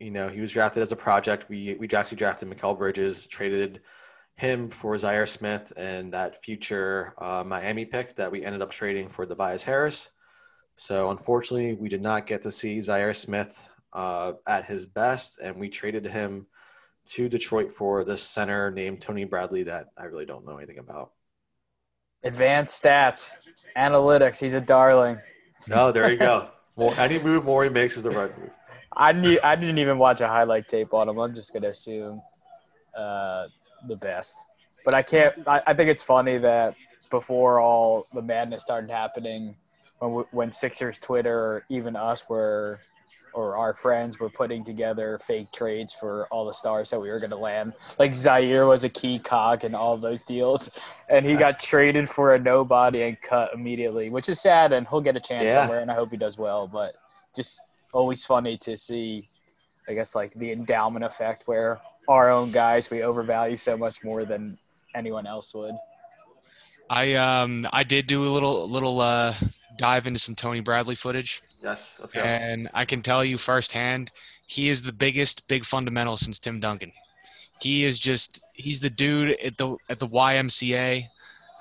[0.00, 1.48] you know he was drafted as a project.
[1.48, 3.82] We we actually drafted Mikal Bridges, traded
[4.36, 9.08] him for Zhaire Smith and that future uh, Miami pick that we ended up trading
[9.08, 10.10] for Tobias Harris.
[10.74, 15.56] So unfortunately, we did not get to see Zhaire Smith uh, at his best, and
[15.56, 16.46] we traded him
[17.06, 21.12] to Detroit for this center named Tony Bradley that I really don't know anything about.
[22.22, 23.38] Advanced stats,
[23.76, 24.40] analytics.
[24.40, 25.20] He's a darling.
[25.68, 26.48] No, there you go.
[26.76, 28.50] More, any move Morey makes is the right move.
[28.96, 31.18] I need, I didn't even watch a highlight tape on him.
[31.18, 32.22] I'm just gonna assume
[32.96, 33.46] uh,
[33.88, 34.38] the best.
[34.84, 35.34] But I can't.
[35.46, 36.74] I, I think it's funny that
[37.10, 39.56] before all the madness started happening,
[39.98, 42.80] when when Sixers Twitter or even us were,
[43.34, 47.18] or our friends were putting together fake trades for all the stars that we were
[47.18, 47.72] gonna land.
[47.98, 50.70] Like Zhaire was a key cog in all those deals,
[51.10, 54.72] and he got traded for a nobody and cut immediately, which is sad.
[54.72, 55.60] And he'll get a chance Yeah.
[55.62, 56.66] somewhere, and I hope he does well.
[56.68, 56.94] But
[57.36, 57.60] just
[57.92, 59.28] always funny to see,
[59.88, 64.24] I guess, like the endowment effect where our own guys we overvalue so much more
[64.24, 64.58] than
[64.94, 65.74] anyone else would.
[66.90, 69.34] I um I did do a little little uh,
[69.78, 72.20] dive into some Tony Bradley footage, Yes, let's go.
[72.20, 74.10] and I can tell you firsthand,
[74.46, 76.92] he is the biggest big fundamental since Tim Duncan.
[77.60, 81.06] He is just he's the dude at the at the YMCA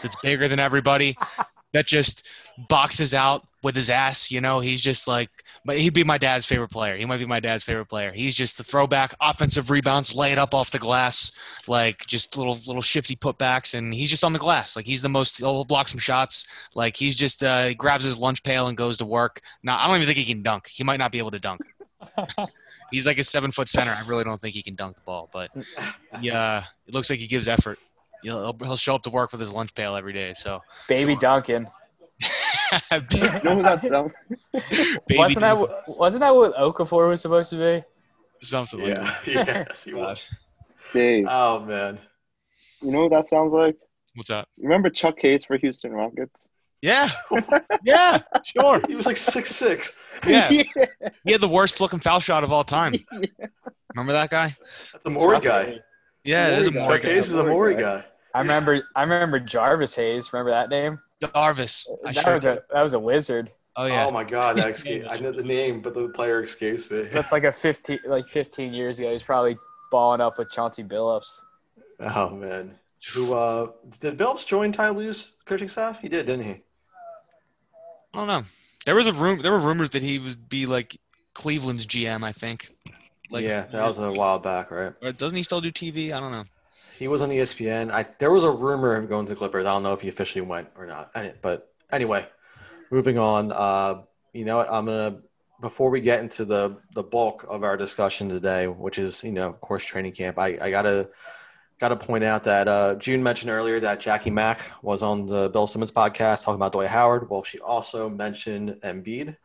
[0.02, 1.16] that's bigger than everybody
[1.74, 2.28] that just
[2.70, 4.32] boxes out with his ass.
[4.32, 5.30] You know, he's just like,
[5.66, 6.96] but he'd be my dad's favorite player.
[6.96, 8.12] He might be my dad's favorite player.
[8.12, 11.32] He's just the throwback, offensive rebounds, lay it up off the glass,
[11.68, 14.76] like just little little shifty putbacks, and he's just on the glass.
[14.76, 15.38] Like he's the most.
[15.38, 16.48] He'll block some shots.
[16.76, 19.42] Like he's just uh, he grabs his lunch pail and goes to work.
[19.64, 20.68] Now I don't even think he can dunk.
[20.68, 21.62] He might not be able to dunk.
[22.92, 23.92] he's like a seven foot center.
[23.92, 25.50] I really don't think he can dunk the ball, but
[26.22, 27.80] yeah, it looks like he gives effort.
[28.24, 30.34] He'll, he'll show up to work with his lunch pail every day.
[30.34, 31.68] So, Baby Duncan.
[33.12, 34.14] You know who that sounds?
[35.08, 37.84] Baby wasn't that what- wasn't that what Okafor was supposed to be?
[38.42, 39.66] something like Yeah, that.
[39.70, 40.28] yes, he was.
[40.92, 42.00] Dave, Oh man,
[42.82, 43.76] you know what that sounds like?
[44.16, 44.48] What's up?
[44.60, 46.50] Remember Chuck Hayes for Houston Rockets?
[46.82, 47.10] Yeah,
[47.86, 48.82] yeah, sure.
[48.88, 49.96] he was like six six.
[50.26, 50.66] Yeah, he
[51.32, 52.94] had the worst looking foul shot of all time.
[53.96, 54.56] Remember that guy?
[54.94, 55.80] That's a Morey guy.
[56.24, 58.04] Yeah, it is a Morey more Chuck Hayes is a Morey guy.
[58.34, 60.32] I remember I remember Jarvis Hayes.
[60.34, 61.00] Remember that name?
[61.34, 61.88] Jarvis.
[62.06, 62.50] I That sure was do.
[62.52, 63.52] a that was a wizard.
[63.76, 64.06] Oh yeah.
[64.06, 65.06] Oh my god, that escape.
[65.10, 67.04] I know the name, but the player escapes me.
[67.04, 69.12] That's like a fifteen like fifteen years ago.
[69.12, 69.58] He's probably
[69.92, 71.40] balling up with Chauncey Billups.
[72.00, 72.76] Oh man,
[73.14, 76.00] who uh did Billups join Ty Lue's coaching staff?
[76.00, 76.62] He did, didn't he?
[78.14, 78.42] I don't know.
[78.86, 79.40] There was a room.
[79.42, 80.98] There were rumors that he would be like
[81.34, 82.24] Cleveland's GM.
[82.24, 82.70] I think.
[83.32, 84.94] Like, yeah, that was a while back, right?
[85.02, 86.12] Or doesn't he still do TV?
[86.12, 86.44] I don't know.
[86.98, 87.92] He was on ESPN.
[87.92, 89.66] I there was a rumor of going to the Clippers.
[89.66, 91.16] I don't know if he officially went or not.
[91.42, 92.28] But anyway,
[92.92, 93.52] moving on.
[93.52, 94.02] Uh,
[94.34, 94.72] you know what?
[94.72, 95.20] I'm gonna
[95.62, 99.50] before we get into the the bulk of our discussion today, which is you know
[99.50, 100.38] of course training camp.
[100.38, 101.10] I, I gotta
[101.80, 105.68] gotta point out that uh, June mentioned earlier that Jackie Mack was on the Bill
[105.68, 107.30] Simmons podcast talking about Dwight Howard.
[107.30, 109.36] Well, she also mentioned Embiid.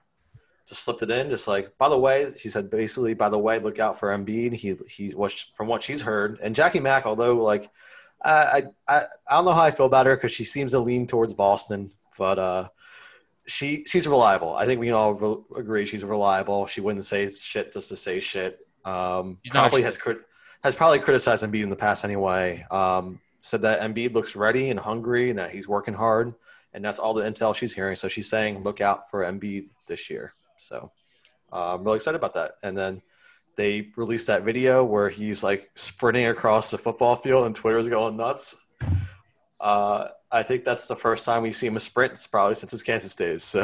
[0.68, 3.58] Just slipped it in, just like by the way, she said basically by the way,
[3.58, 4.52] look out for Embiid.
[4.52, 7.70] He he was from what she's heard, and Jackie Mack, although like
[8.22, 11.06] I I I don't know how I feel about her because she seems to lean
[11.06, 12.68] towards Boston, but uh,
[13.46, 14.54] she she's reliable.
[14.54, 16.66] I think we can all re- agree she's reliable.
[16.66, 18.58] She wouldn't say shit just to say shit.
[18.84, 20.22] Um, probably has crit-
[20.62, 22.66] has probably criticized Embiid in the past anyway.
[22.70, 26.34] Um, said that Embiid looks ready and hungry and that he's working hard,
[26.74, 27.96] and that's all the intel she's hearing.
[27.96, 30.34] So she's saying look out for Embiid this year.
[30.58, 30.90] So
[31.52, 32.52] uh, I'm really excited about that.
[32.62, 33.02] And then
[33.56, 38.16] they released that video where he's like sprinting across the football field and Twitter's going
[38.16, 38.56] nuts.
[39.60, 43.14] Uh, I think that's the first time we've seen him sprint probably since his Kansas
[43.14, 43.42] days.
[43.42, 43.62] So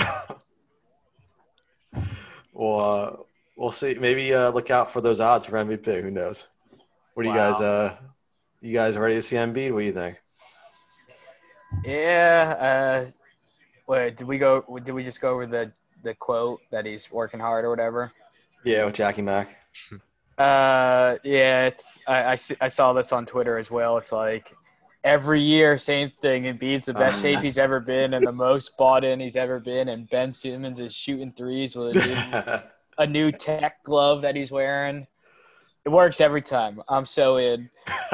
[2.53, 3.17] we'll, uh,
[3.57, 3.95] we'll see.
[3.95, 6.03] Maybe uh, look out for those odds for MVP.
[6.03, 6.49] Who knows?
[7.15, 7.61] What do you guys?
[7.61, 7.97] Uh,
[8.61, 9.71] you guys ready to see Embiid?
[9.73, 10.21] What do you think?
[11.85, 13.05] Yeah.
[13.05, 13.11] Uh,
[13.87, 14.65] wait, did we go?
[14.83, 15.71] Did we just go over the
[16.05, 18.13] the quote that he's working hard or whatever?
[18.65, 19.57] Yeah, with Jackie Mack.
[20.39, 21.67] Uh, yeah.
[21.67, 23.97] It's I I, see- I saw this on Twitter as well.
[23.99, 24.55] It's like
[25.05, 26.47] every year, same thing.
[26.47, 27.23] And Embiid's the best Um.
[27.23, 29.89] shape he's ever been and the most bought in he's ever been.
[29.91, 32.63] And Ben Simmons is shooting threes with a new,
[33.05, 35.07] a new tech glove that he's wearing.
[35.85, 36.81] It works every time.
[36.89, 37.69] I'm so in.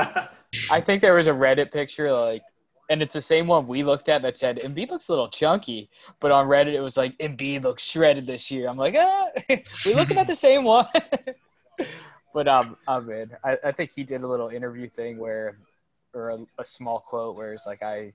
[0.71, 2.43] I think there was a Reddit picture like,
[2.91, 5.89] and it's the same one we looked at that said Embiid looks a little chunky,
[6.19, 8.69] but on Reddit it was like Embiid looks shredded this year.
[8.69, 10.87] I'm like, ah, we looking at the same one.
[12.35, 13.31] but um, I'm in.
[13.45, 15.57] I, I think he did a little interview thing where,
[16.13, 18.13] or a, a small quote where it's like, I,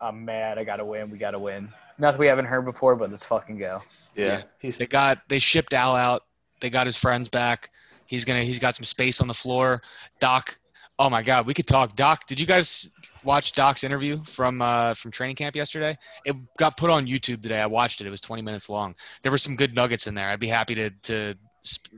[0.00, 0.58] I'm mad.
[0.58, 1.10] I gotta win.
[1.10, 1.68] We gotta win.
[1.98, 3.82] Nothing we haven't heard before, but let's fucking go.
[4.14, 4.42] yeah, Yeah.
[4.58, 6.22] he's They got they shipped Al out.
[6.60, 7.70] They got his friends back.
[8.06, 9.82] He's gonna he's got some space on the floor.
[10.20, 10.58] Doc,
[10.98, 11.94] oh my God, we could talk.
[11.96, 12.90] Doc, did you guys
[13.24, 15.96] watch Doc's interview from uh, from training camp yesterday?
[16.24, 17.60] It got put on YouTube today.
[17.60, 18.06] I watched it.
[18.06, 18.94] It was 20 minutes long.
[19.22, 20.28] There were some good nuggets in there.
[20.28, 21.34] I'd be happy to to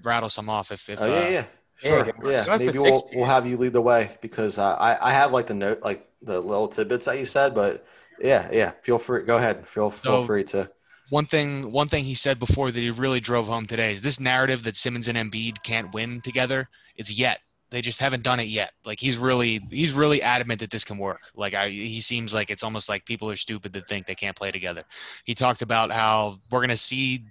[0.02, 1.44] rattle some off if if Oh uh, yeah, yeah,
[1.76, 2.06] sure.
[2.06, 5.12] Yeah, Yeah, give maybe we'll, we'll have you lead the way because uh, I I
[5.12, 7.86] have like the note like the little tidbits that you said, but
[8.20, 8.72] yeah, yeah.
[8.82, 9.22] Feel free.
[9.22, 9.66] Go ahead.
[9.66, 10.70] Feel feel So- free to.
[11.10, 14.20] one thing one thing he said before that he really drove home today is this
[14.20, 16.68] narrative that Simmons and Embiid can't win together.
[16.96, 17.40] It's yet.
[17.70, 18.72] They just haven't done it yet.
[18.84, 21.20] Like he's really he's really adamant that this can work.
[21.34, 24.36] Like I he seems like it's almost like people are stupid to think they can't
[24.36, 24.82] play together.
[25.24, 27.24] He talked about how we're gonna see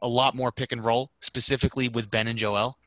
[0.00, 2.78] a lot more pick and roll, specifically with Ben and Joel.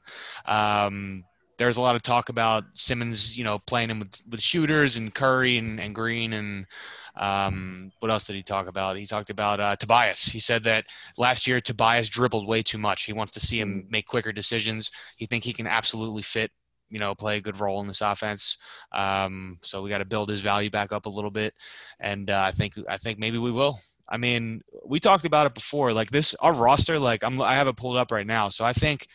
[0.45, 1.25] Um,
[1.57, 5.13] there's a lot of talk about Simmons, you know, playing him with, with shooters and
[5.13, 6.67] Curry and, and Green and
[7.15, 8.97] um, what else did he talk about?
[8.97, 10.25] He talked about uh, Tobias.
[10.25, 10.85] He said that
[11.17, 13.05] last year Tobias dribbled way too much.
[13.05, 14.91] He wants to see him make quicker decisions.
[15.15, 16.51] He think he can absolutely fit,
[16.89, 18.57] you know, play a good role in this offense.
[18.91, 21.53] Um, so we got to build his value back up a little bit,
[21.99, 23.77] and uh, I think I think maybe we will.
[24.09, 25.91] I mean, we talked about it before.
[25.93, 26.97] Like this, our roster.
[26.99, 28.49] Like I'm, I have it pulled up right now.
[28.49, 29.07] So I think,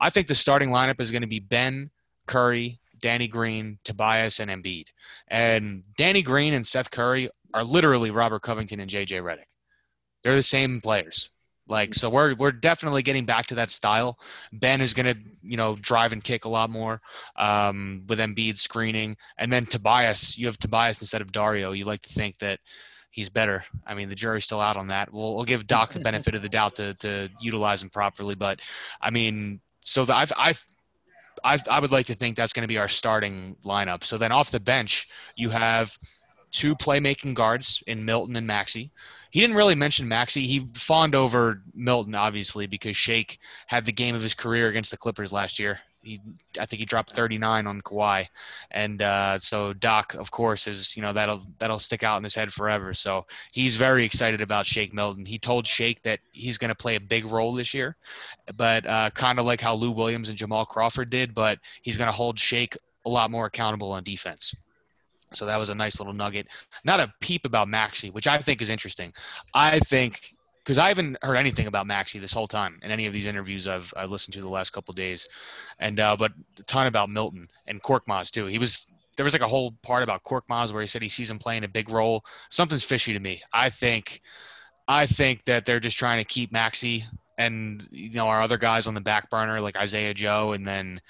[0.00, 1.90] I think the starting lineup is going to be Ben,
[2.26, 4.86] Curry, Danny Green, Tobias, and Embiid.
[5.28, 9.50] And Danny Green and Seth Curry are literally Robert Covington and JJ Redick.
[10.22, 11.30] They're the same players.
[11.68, 14.18] Like so we're we're definitely getting back to that style.
[14.52, 17.00] Ben is gonna, you know, drive and kick a lot more
[17.36, 19.16] um, with Embiid screening.
[19.38, 21.72] And then Tobias, you have Tobias instead of Dario.
[21.72, 22.60] You like to think that
[23.10, 23.64] he's better.
[23.86, 25.12] I mean, the jury's still out on that.
[25.12, 28.34] We'll, we'll give Doc the benefit of the doubt to, to utilize him properly.
[28.34, 28.60] But
[29.00, 30.64] I mean, so the, I've, I've,
[31.42, 34.04] I, I would like to think that's going to be our starting lineup.
[34.04, 35.98] So then off the bench, you have
[36.52, 38.90] two playmaking guards in Milton and Maxey.
[39.36, 40.46] He didn't really mention Maxey.
[40.46, 44.96] He fawned over Milton, obviously, because Shake had the game of his career against the
[44.96, 45.78] Clippers last year.
[46.00, 46.20] He,
[46.58, 48.28] I think he dropped 39 on Kawhi,
[48.70, 52.34] and uh, so Doc, of course, is you know that'll that'll stick out in his
[52.34, 52.94] head forever.
[52.94, 55.26] So he's very excited about Shake Milton.
[55.26, 57.98] He told Shake that he's going to play a big role this year,
[58.56, 62.08] but uh, kind of like how Lou Williams and Jamal Crawford did, but he's going
[62.08, 64.54] to hold Shake a lot more accountable on defense.
[65.32, 66.46] So that was a nice little nugget.
[66.84, 69.12] Not a peep about Maxey, which I think is interesting.
[69.54, 70.34] I think
[70.64, 73.68] because I haven't heard anything about Maxey this whole time in any of these interviews
[73.68, 75.28] I've, I've listened to the last couple days,
[75.78, 78.46] and uh, but a ton about Milton and Korkmaz too.
[78.46, 78.86] He was
[79.16, 81.64] there was like a whole part about Korkmaz where he said he sees him playing
[81.64, 82.24] a big role.
[82.50, 83.42] Something's fishy to me.
[83.52, 84.20] I think
[84.88, 87.04] I think that they're just trying to keep Maxey
[87.38, 91.00] and you know our other guys on the back burner like Isaiah Joe and then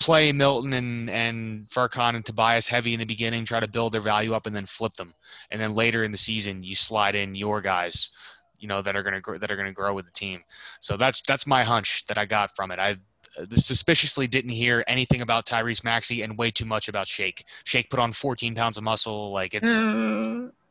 [0.00, 4.00] play Milton and and Furkan and Tobias heavy in the beginning, try to build their
[4.00, 5.14] value up, and then flip them.
[5.50, 8.10] And then later in the season, you slide in your guys,
[8.58, 10.42] you know that are gonna gr- that are gonna grow with the team.
[10.80, 12.78] So that's that's my hunch that I got from it.
[12.78, 12.96] I
[13.38, 17.44] uh, suspiciously didn't hear anything about Tyrese Maxey and way too much about Shake.
[17.64, 19.76] Shake put on 14 pounds of muscle, like it's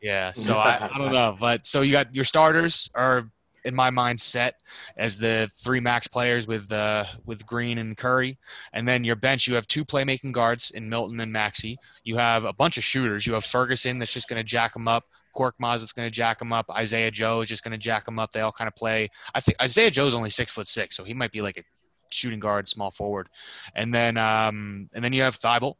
[0.01, 0.31] yeah.
[0.31, 3.29] So I, I don't know, but so you got your starters are
[3.65, 4.56] in my mind set
[4.97, 8.38] as the three max players with uh, with Green and Curry,
[8.73, 11.78] and then your bench you have two playmaking guards in Milton and Maxey.
[12.04, 13.26] You have a bunch of shooters.
[13.26, 15.06] You have Ferguson that's just going to jack them up.
[15.36, 16.69] Korkmaz that's going to jack them up.
[16.69, 18.32] Isaiah Joe is just going to jack them up.
[18.32, 19.10] They all kind of play.
[19.34, 21.63] I think Isaiah Joe's only six foot six, so he might be like a
[22.12, 23.30] shooting guard, small forward.
[23.76, 25.76] And then um, and then you have Thybulle,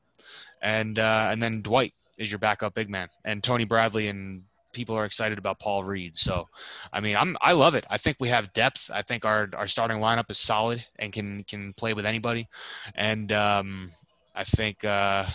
[0.62, 4.95] and uh, and then Dwight is your backup big man, and Tony Bradley and people
[4.95, 6.15] are excited about Paul Reed.
[6.15, 6.49] So,
[6.91, 7.86] I mean, I'm I love it.
[7.89, 8.91] I think we have depth.
[8.93, 12.47] I think our our starting lineup is solid and can can play with anybody.
[12.95, 13.91] And um,
[14.36, 15.25] I think uh,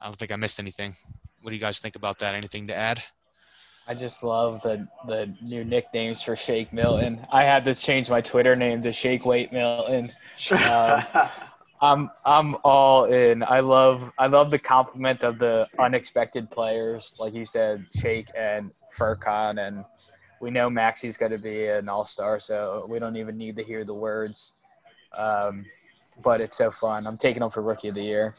[0.00, 0.94] I don't think I missed anything.
[1.42, 2.34] What do you guys think about that?
[2.34, 3.02] Anything to add?
[3.88, 7.26] I just love the the new nicknames for Shake Milton.
[7.32, 10.12] I had to change my Twitter name to Shake Weight Milton.
[10.52, 11.02] Um,
[11.80, 13.42] I'm I'm all in.
[13.42, 18.72] I love I love the compliment of the unexpected players, like you said, Shake and
[18.96, 19.84] Furkan, and
[20.40, 23.62] we know Maxey's going to be an all star, so we don't even need to
[23.62, 24.54] hear the words.
[25.16, 25.66] Um,
[26.22, 27.06] but it's so fun.
[27.06, 28.34] I'm taking him for rookie of the year.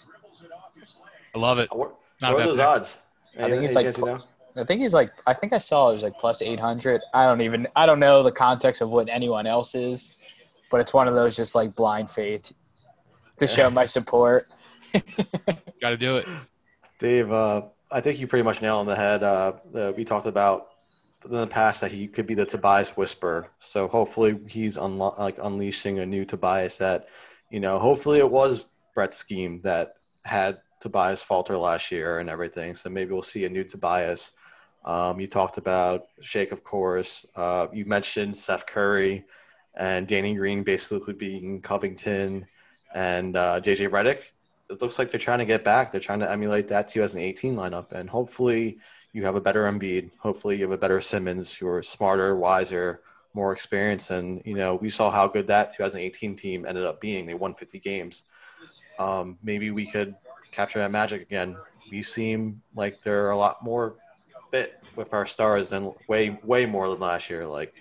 [1.36, 1.74] I love it.
[1.76, 2.66] What, Not what are those pick.
[2.66, 2.98] odds?
[3.38, 4.28] I think Any- it's any like chance?
[4.58, 7.02] I think he's like I think I saw it was like plus 800.
[7.14, 10.14] I don't even I don't know the context of what anyone else is,
[10.72, 12.52] but it's one of those just like blind faith
[13.40, 14.48] to show my support.
[15.82, 16.28] Got to do it.
[17.00, 19.24] Dave, uh, I think you pretty much nailed on the head.
[19.24, 20.68] Uh, the, we talked about
[21.26, 23.48] in the past that he could be the Tobias whisperer.
[23.60, 27.08] So hopefully he's unlo- like unleashing a new Tobias that,
[27.50, 32.74] you know, hopefully it was Brett's scheme that had Tobias falter last year and everything.
[32.76, 34.34] So maybe we'll see a new Tobias.
[34.86, 37.26] Um, you talked about Shake, of course.
[37.36, 39.26] Uh, you mentioned Seth Curry
[39.76, 42.46] and Danny Green basically being Covington
[42.94, 44.32] and uh, JJ Redick
[44.70, 45.92] it looks like they're trying to get back.
[45.92, 48.78] They're trying to emulate that 2018 lineup, and hopefully
[49.14, 50.12] you have a better Embiid.
[50.20, 53.02] Hopefully you have a better Simmons, who are smarter, wiser,
[53.34, 54.12] more experienced.
[54.12, 57.26] And you know we saw how good that 2018 team ended up being.
[57.26, 58.26] They won 50 games.
[59.00, 60.16] Um, maybe we could
[60.52, 61.58] capture that magic again.
[61.90, 63.96] We seem like they're a lot more
[64.52, 67.48] fit with our stars than way way more than last year.
[67.48, 67.74] Like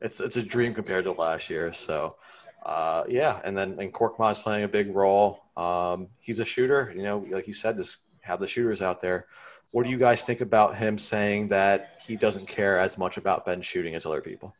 [0.00, 1.72] it's it's a dream compared to last year.
[1.72, 2.16] So
[2.64, 5.42] uh, yeah, and then and Korkmaz playing a big role.
[5.56, 9.26] Um, he's a shooter, you know, like you said, just have the shooters out there.
[9.72, 13.44] What do you guys think about him saying that he doesn't care as much about
[13.44, 14.54] Ben shooting as other people?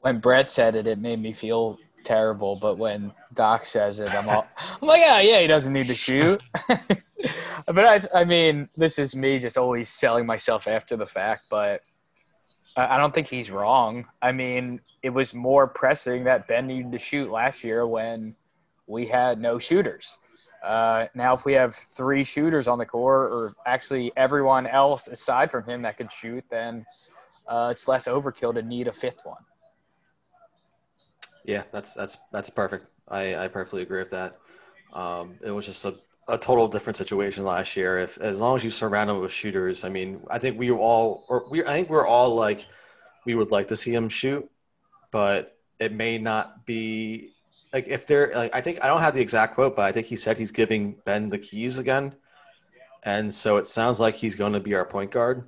[0.00, 4.28] When Brett said it, it made me feel terrible, but when Doc says it, I'm
[4.28, 4.46] all
[4.82, 6.42] I'm like, yeah, yeah, he doesn't need to shoot.
[6.68, 11.82] but I, I mean, this is me just always selling myself after the fact, but
[12.76, 14.06] I don't think he's wrong.
[14.20, 18.36] I mean, it was more pressing that Ben needed to shoot last year when
[18.86, 20.18] we had no shooters.
[20.62, 25.50] Uh, now, if we have three shooters on the court, or actually everyone else aside
[25.50, 26.84] from him that could shoot, then
[27.46, 29.42] uh, it's less overkill to need a fifth one.
[31.44, 32.86] Yeah, that's that's that's perfect.
[33.08, 34.38] I, I perfectly agree with that.
[34.92, 35.94] Um, it was just a,
[36.28, 37.98] a total different situation last year.
[37.98, 41.24] If as long as you surround him with shooters, I mean, I think we all,
[41.28, 42.66] or we, I think we're all like,
[43.24, 44.48] we would like to see him shoot,
[45.10, 47.32] but it may not be
[47.72, 50.06] like if they're like I think I don't have the exact quote, but I think
[50.06, 52.14] he said he's giving Ben the keys again,
[53.02, 55.44] and so it sounds like he's going to be our point guard.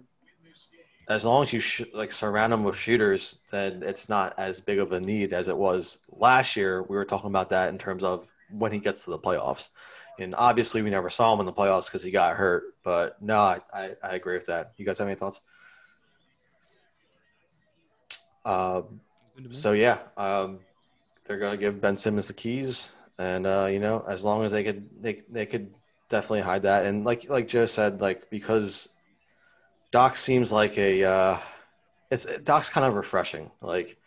[1.09, 4.79] As long as you sh- like surround him with shooters, then it's not as big
[4.79, 6.83] of a need as it was last year.
[6.83, 9.71] We were talking about that in terms of when he gets to the playoffs,
[10.19, 12.75] and obviously we never saw him in the playoffs because he got hurt.
[12.83, 14.73] But no, I, I, I agree with that.
[14.77, 15.41] You guys have any thoughts?
[18.45, 19.01] Um,
[19.51, 20.61] so yeah, um,
[21.25, 24.65] they're gonna give Ben Simmons the keys, and uh, you know, as long as they
[24.65, 25.75] could, they they could
[26.09, 26.87] definitely hide that.
[26.87, 28.89] And like like Joe said, like because
[29.91, 31.39] Doc seems like a, uh,
[32.11, 33.51] it's Doc's kind of refreshing.
[33.61, 33.99] Like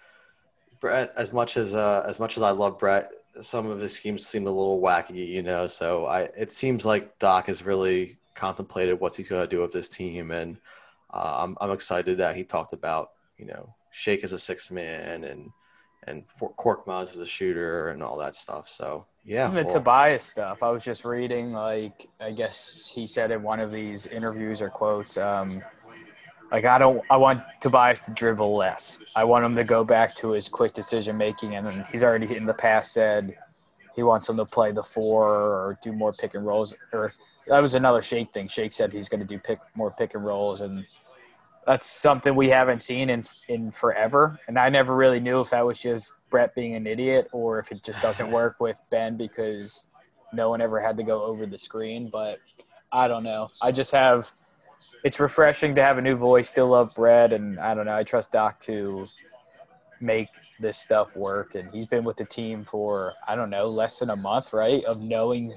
[0.80, 4.26] Brett, as much as uh, as much as I love Brett, some of his schemes
[4.26, 5.68] seem a little wacky, you know.
[5.68, 9.72] So I, it seems like Doc has really contemplated what he's going to do with
[9.72, 10.58] this team, and
[11.14, 15.24] uh, I'm I'm excited that he talked about you know Shake as a six man
[15.24, 15.50] and
[16.08, 18.68] and for Korkmaz as a shooter and all that stuff.
[18.68, 20.64] So yeah, the well, Tobias stuff.
[20.64, 24.70] I was just reading, like, I guess he said in one of these interviews or
[24.70, 25.62] quotes, um,
[26.52, 29.00] like, I don't, I want Tobias to dribble less.
[29.16, 31.56] I want him to go back to his quick decision making.
[31.56, 33.38] And he's already in the past said
[33.96, 36.76] he wants him to play the four or do more pick and rolls.
[36.92, 37.14] Or
[37.48, 38.50] that was another Shake thing.
[38.50, 40.60] Shake said he's going to do pick more pick and rolls.
[40.60, 40.86] And
[41.66, 44.38] that's something we haven't seen in, in forever.
[44.50, 47.72] And I never really knew if that was just Brett being an idiot or if
[47.72, 49.88] it just doesn't work with Ben because
[50.34, 52.10] no one ever had to go over the screen.
[52.10, 52.40] But
[52.92, 53.52] I don't know.
[53.62, 54.34] I just have
[55.04, 56.50] it's refreshing to have a new voice.
[56.50, 57.96] Still love Brett, and I don't know.
[57.96, 59.06] I trust Doc to
[60.00, 60.30] make
[60.60, 61.56] this stuff work.
[61.56, 64.84] And he's been with the team for I don't know less than a month, right?
[64.86, 65.56] Of knowing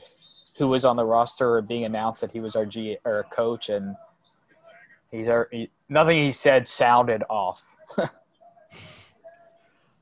[0.57, 3.69] who was on the roster or being announced that he was our G or coach,
[3.69, 3.97] and
[5.11, 7.77] he's our he, nothing he said sounded off.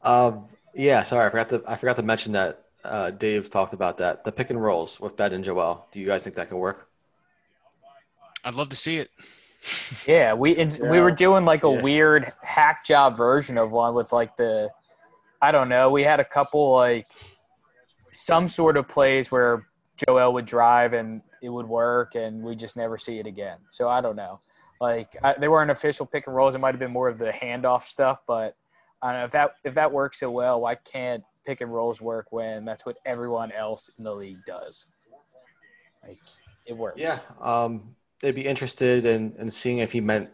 [0.02, 3.98] Um, yeah, sorry, I forgot to I forgot to mention that uh, Dave talked about
[3.98, 5.86] that the pick and rolls with Ben and Joel.
[5.92, 6.88] Do you guys think that can work?
[8.44, 9.10] I'd love to see it.
[10.08, 11.82] Yeah, we in, we were doing like a Yeah.
[11.82, 14.70] weird hack job version of one with like the
[15.40, 15.90] I don't know.
[15.90, 17.06] We had a couple like
[18.12, 19.66] some sort of plays where
[19.96, 23.58] Joel would drive and it would work, and we just never see it again.
[23.70, 24.40] So I don't know.
[24.80, 26.54] Like I, they weren't official pick and rolls.
[26.56, 28.56] It might have been more of the handoff stuff, but
[29.00, 30.60] I don't know if that if that works so well.
[30.60, 34.86] Why can't pick and rolls work when that's what everyone else in the league does?
[36.06, 36.18] Like
[36.66, 37.00] it works.
[37.00, 40.30] Yeah, um, they'd be interested in, in seeing if he meant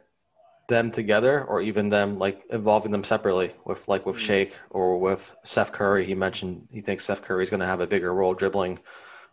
[0.68, 5.34] them together or even them like involving them separately with like with Shake or with
[5.43, 6.05] Seth Curry.
[6.05, 8.78] He mentioned he thinks Seth Curry is going to have a bigger role dribbling.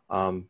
[0.10, 0.48] Um,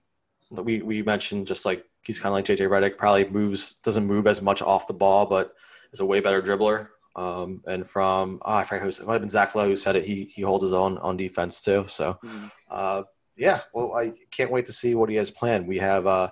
[0.52, 4.28] we we mentioned just like he's kind of like JJ Redick, probably moves doesn't move
[4.28, 5.56] as much off the ball, but
[5.92, 6.90] is a way better dribbler.
[7.16, 9.96] Um, and from oh, I forget who it might have been Zach Lowe who said
[9.96, 10.06] it.
[10.06, 11.86] He he holds his own on defense too.
[11.88, 12.52] So Mhm.
[12.70, 13.04] uh,
[13.36, 15.68] yeah, well, I can't wait to see what he has planned.
[15.68, 16.30] We have uh,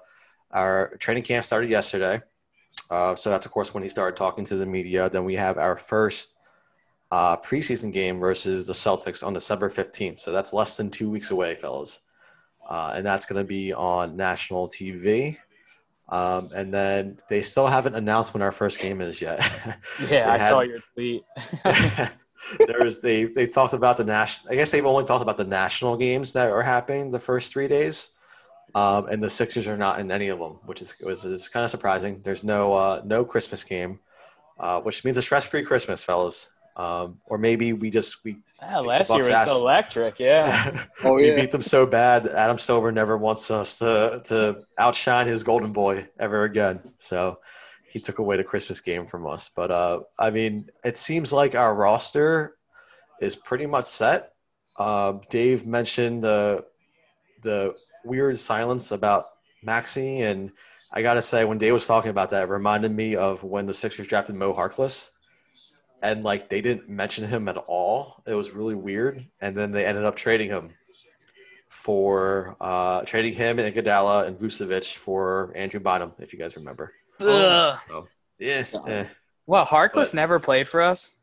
[0.54, 2.22] our training camp started yesterday.
[2.90, 5.10] Uh, so that's, of course, when he started talking to the media.
[5.10, 6.38] Then we have our first
[7.12, 10.20] uh, preseason game versus the Celtics on December 15th.
[10.20, 12.00] So that's less than two weeks away, fellas.
[12.70, 15.38] Uh, and that's going to be on national TV.
[16.10, 19.40] Um, and then they still haven't announced when our first game is yet.
[20.10, 21.24] Yeah, I had- saw your tweet.
[22.68, 24.52] there was they they talked about the national.
[24.52, 27.68] I guess they've only talked about the national games that are happening the first three
[27.68, 28.12] days,
[28.76, 31.64] um, and the Sixers are not in any of them, which is was is kind
[31.64, 32.22] of surprising.
[32.24, 34.00] There's no uh, no Christmas game,
[34.60, 36.52] uh, which means a stress free Christmas, fellas.
[36.76, 39.52] Um, or maybe we just we Ah, last year was ass.
[39.52, 40.20] electric.
[40.20, 40.86] Yeah.
[41.04, 41.36] Oh we yeah.
[41.36, 42.26] beat them so bad.
[42.28, 46.80] Adam Silver never wants us to to outshine his golden boy ever again.
[46.98, 47.40] So
[47.88, 49.52] he took away the Christmas game from us.
[49.56, 52.56] But uh, I mean, it seems like our roster
[53.22, 54.34] is pretty much set.
[54.76, 56.66] Uh, Dave mentioned the
[57.44, 59.26] the weird silence about
[59.64, 60.52] Maxey, and
[60.92, 63.74] I gotta say, when Dave was talking about that, it reminded me of when the
[63.74, 65.10] Sixers drafted Mo Harkless.
[66.02, 68.22] And like they didn't mention him at all.
[68.28, 69.26] It was really weird.
[69.40, 70.74] And then they ended up trading him
[71.70, 76.94] for uh, trading him and Iguodala and Vucevic for Andrew Bynum, if you guys remember.
[77.22, 77.80] Ugh.
[78.38, 78.76] Yes.
[78.88, 79.06] Eh,
[79.48, 81.14] Well, Harkless But- never played for us.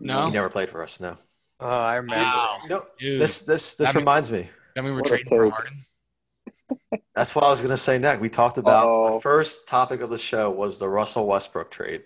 [0.00, 0.26] No.
[0.26, 1.00] he never played for us.
[1.00, 1.16] No.
[1.60, 2.22] Oh, I remember.
[2.22, 2.58] Wow.
[2.68, 2.86] No.
[3.00, 4.48] Dude, This this this That mean- reminds me.
[4.76, 5.50] then we were What trading for.
[5.50, 5.84] Harden.
[7.14, 8.20] That's what I was gonna say next.
[8.20, 9.14] We talked about Uh-oh.
[9.14, 12.02] the first topic of the show was the Russell Westbrook trade.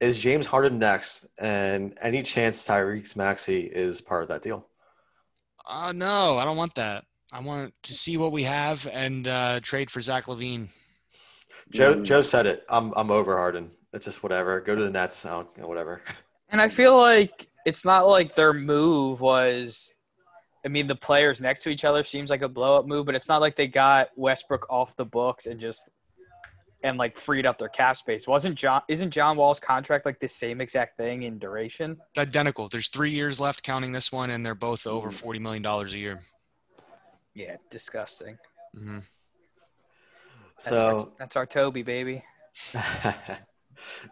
[0.00, 1.26] Is James Harden next?
[1.38, 4.66] And any chance Tyrese Maxey is part of that deal?
[5.66, 7.04] Uh, no, I don't want that.
[7.32, 10.68] I want to see what we have and uh, trade for Zach LaVine.
[11.70, 12.04] Joe Mm.
[12.04, 12.64] Joe said it.
[12.68, 13.70] I'm I'm over Harden.
[13.92, 14.60] It's just whatever.
[14.60, 15.24] Go to the Nets.
[15.24, 16.02] I don't, you know, whatever.
[16.50, 19.92] And I feel like it's not like their move was.
[20.64, 23.14] I mean, the players next to each other seems like a blow up move, but
[23.14, 25.90] it's not like they got Westbrook off the books and just
[26.82, 28.26] and like freed up their cap space.
[28.26, 28.82] Wasn't John?
[28.88, 31.96] Isn't John Wall's contract like the same exact thing in duration?
[32.16, 32.68] Identical.
[32.68, 36.20] There's three years left counting this one, and they're both over $40 million a year.
[37.34, 38.38] Yeah, disgusting.
[38.76, 38.98] Mm-hmm.
[40.56, 42.22] That's, our, So that's our Toby baby.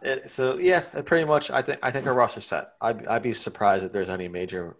[0.03, 1.49] It- so yeah, pretty much.
[1.49, 2.73] I think I think our roster's set.
[2.81, 4.75] I'd, I'd be surprised if there's any major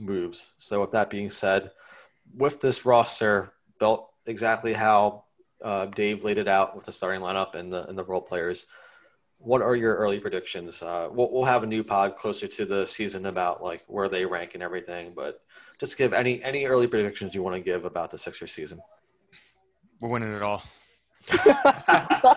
[0.00, 0.52] moves.
[0.58, 1.70] So with that being said,
[2.36, 5.24] with this roster built exactly how
[5.62, 8.66] uh, Dave laid it out with the starting lineup and the and the role players,
[9.38, 10.82] what are your early predictions?
[10.82, 14.26] Uh, we'll we'll have a new pod closer to the season about like where they
[14.26, 15.12] rank and everything.
[15.14, 15.42] But
[15.80, 18.80] just give any any early predictions you want to give about the Sixers season.
[20.00, 20.62] We're winning it all.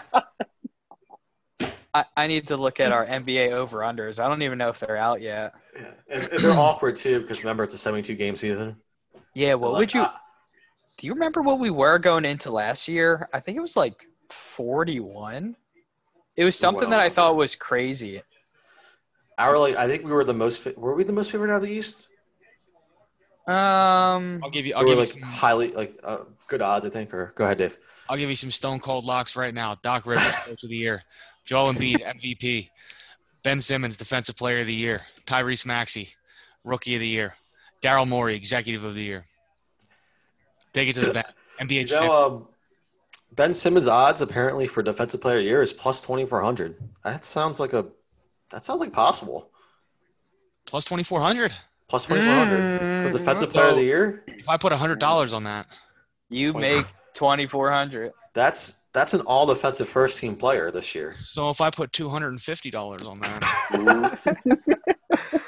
[2.00, 4.24] I, I need to look at our NBA over unders.
[4.24, 5.54] I don't even know if they're out yet.
[5.76, 5.92] Yeah.
[6.10, 8.76] And, and they're awkward too because remember it's a 72 game season.
[9.36, 10.02] Yeah, So, what like, would you?
[10.02, 10.12] uh,
[10.98, 13.28] Do you remember what we were going into last year?
[13.34, 15.56] I think it was like 41.
[16.38, 18.22] It was something that I thought was crazy.
[19.38, 20.66] Our like, I think we were the most.
[20.78, 22.08] Were we the most favorite out of the East?
[23.48, 24.74] Um, I'll give you.
[24.76, 25.22] I'll we give were you like some.
[25.22, 27.14] highly like uh, good odds, I think.
[27.14, 27.78] Or go ahead, Dave.
[28.08, 29.76] I'll give you some stone cold locks right now.
[29.82, 31.02] Doc Rivers, coach of the year.
[31.50, 32.70] Joel Embiid, MVP.
[33.42, 35.02] Ben Simmons, defensive player of the year.
[35.26, 36.10] Tyrese Maxey,
[36.64, 37.34] rookie of the year.
[37.82, 39.26] Daryl Morey, executive of the year.
[40.74, 41.26] Take it to the bank.
[41.60, 42.06] NBA You champ.
[42.06, 42.48] know, um,
[43.36, 46.76] Ben Simmons' odds apparently for defensive player of the year is plus 2400.
[47.04, 47.88] That sounds like a.
[48.52, 49.50] That sounds like possible.
[50.68, 51.52] plus 2400
[51.88, 54.24] Plus 2400 for Mm, defensive player of the year.
[54.28, 55.66] If I put $100 on that,
[56.30, 56.62] you 24.
[56.62, 58.12] make 2,400.
[58.34, 61.14] That's that's an all defensive first team player this year.
[61.14, 64.80] so if I put $250 on that,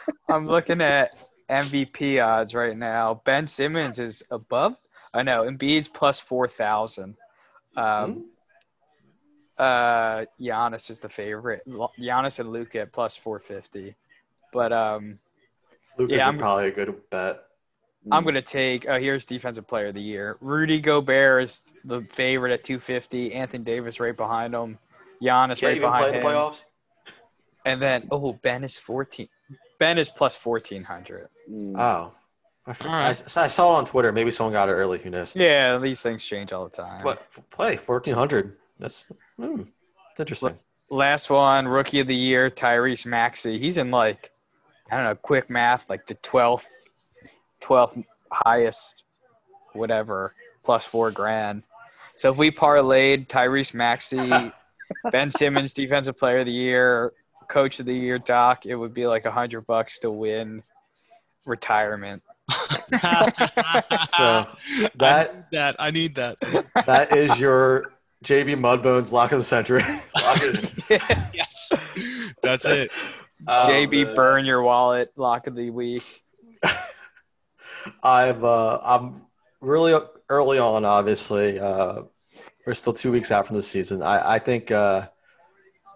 [0.30, 1.16] I'm looking at
[1.50, 3.22] MVP odds right now.
[3.26, 4.76] Ben Simmons is above.
[5.14, 7.16] I know Embiid's plus 4,000.
[7.76, 8.26] Um,
[9.58, 11.62] Uh, Giannis is the favorite.
[11.72, 13.96] L- Giannis and Luka at plus four fifty.
[14.52, 15.20] But um,
[16.00, 17.44] Luka's Yeah, is probably a good bet.
[18.12, 18.88] I'm gonna take.
[18.88, 20.38] Uh, here's defensive player of the year.
[20.42, 23.34] Rudy Gobert is the favorite at 250.
[23.34, 24.80] Anthony Davis right behind him.
[25.22, 26.24] Giannis Can't right even play behind the him.
[26.26, 26.66] playoffs.
[27.66, 29.28] And then oh, Ben is 14.
[29.78, 31.28] Ben is plus 1400.
[31.52, 31.76] Mm.
[31.78, 32.14] Oh,
[32.66, 33.06] I, for- All right.
[33.08, 34.12] I s- I saw it on Twitter.
[34.12, 34.98] Maybe someone got it early.
[34.98, 35.36] Who knows?
[35.36, 37.02] Yeah, these things change all the time.
[37.04, 38.58] But play fourteen hundred.
[38.80, 39.62] That's hmm,
[40.12, 40.58] it's interesting.
[40.90, 43.58] Last one, rookie of the year, Tyrese Maxey.
[43.60, 44.32] He's in like,
[44.92, 46.66] I don't know, quick math, like the 12th,
[47.62, 49.04] 12th highest,
[49.74, 50.34] whatever,
[50.64, 51.64] plus four grand.
[52.16, 54.52] So if we parlayed Tyrese Maxey,
[55.12, 57.14] Ben Simmons, defensive player of the year,
[57.48, 60.64] coach of the year, Doc, it would be like a hundred bucks to win
[61.46, 62.22] retirement.
[64.18, 64.46] So
[64.96, 66.38] that that I need that.
[66.86, 67.94] that is your
[68.26, 69.82] JB Mudbones lock of the century.
[70.22, 70.42] Lock
[71.34, 71.72] yes,
[72.44, 72.92] that's it.
[73.48, 74.08] Oh, JB, man.
[74.10, 76.04] Um, burn your wallet, lock of the week.
[78.04, 79.22] I've uh, I'm
[79.62, 80.86] really early on.
[80.86, 82.04] Obviously, uh,
[82.66, 84.02] we're still two weeks out from the season.
[84.02, 85.08] I I think uh,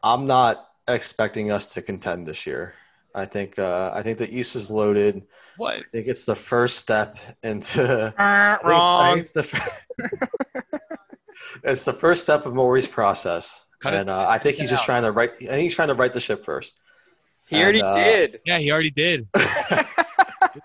[0.03, 2.73] I'm not expecting us to contend this year.
[3.13, 5.23] I think uh, I think the East is loaded.
[5.57, 5.75] What?
[5.75, 9.17] I think it's the first step into Ah, I think Wrong.
[9.19, 10.79] It's the, fir-
[11.63, 14.85] it's the first step of Morey's process, Cut and uh, I think he's just out.
[14.85, 15.31] trying to write.
[15.35, 16.81] I think he's trying to write the ship first.
[17.47, 18.39] He already uh, did.
[18.45, 19.27] Yeah, he already did.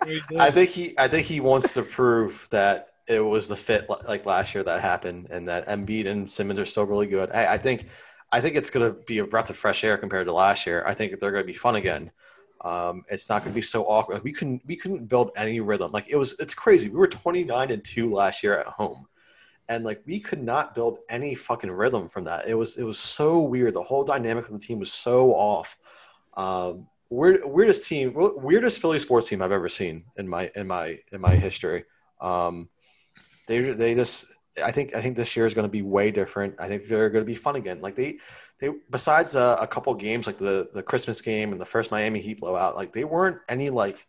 [0.05, 0.39] He already did.
[0.39, 4.25] I think he I think he wants to prove that it was the fit like
[4.27, 7.31] last year that happened, and that Embiid and Simmons are still really good.
[7.33, 7.87] I, I think
[8.33, 10.85] I think it's going to be a breath of fresh air compared to last year.
[10.87, 12.13] I think they're going to be fun again.
[12.63, 14.23] Um, it's not going to be so awkward.
[14.23, 15.93] We couldn't we couldn't build any rhythm.
[15.93, 16.89] Like it was it's crazy.
[16.89, 19.07] We were twenty nine and two last year at home,
[19.69, 22.47] and like we could not build any fucking rhythm from that.
[22.47, 23.75] It was it was so weird.
[23.75, 25.77] The whole dynamic of the team was so off.
[26.37, 30.99] Um, weird, weirdest team, weirdest Philly sports team I've ever seen in my in my
[31.13, 31.85] in my history.
[32.21, 32.69] Um,
[33.49, 34.27] they they just
[34.63, 36.55] I think I think this year is going to be way different.
[36.59, 37.81] I think they're going to be fun again.
[37.81, 38.19] Like they
[38.59, 42.21] they besides uh, a couple games like the the Christmas game and the first Miami
[42.21, 44.07] Heat blowout, like they weren't any like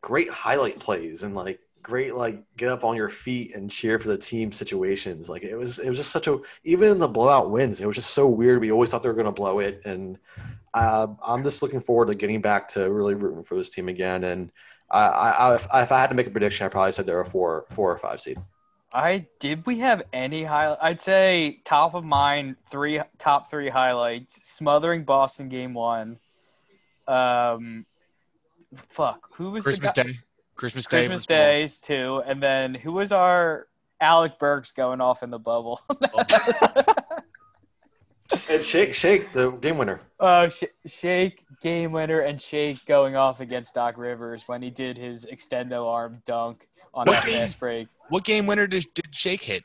[0.00, 4.08] great highlight plays and like great like get up on your feet and cheer for
[4.08, 5.30] the team situations.
[5.30, 7.94] Like it was it was just such a even in the blowout wins, it was
[7.94, 8.60] just so weird.
[8.60, 10.18] We always thought they were going to blow it, and
[10.74, 14.24] uh, I'm just looking forward to getting back to really rooting for this team again.
[14.24, 14.50] And
[14.90, 17.20] I, I, I if, if I had to make a prediction, I probably said they're
[17.20, 18.38] a four four or five seed.
[18.92, 20.78] I did we have any highlight?
[20.82, 26.18] I'd say top of mind three top three highlights: smothering Boston game one.
[27.06, 27.86] Um,
[28.74, 30.14] fuck, who was the Christmas guy- Day.
[30.56, 30.98] Christmas Day.
[31.00, 31.36] Christmas was ball.
[31.36, 33.66] Days two, and then who was our
[34.00, 35.80] Alec Burks going off in the bubble?
[38.28, 38.42] Oh.
[38.50, 40.00] And Shake Shake the game winner.
[40.18, 44.98] Oh, Sh- Shake game winner and Shake going off against Doc Rivers when he did
[44.98, 47.38] his extendo arm dunk on What that game?
[47.40, 47.86] fast break.
[48.08, 49.62] What game winner did, did Shake hit?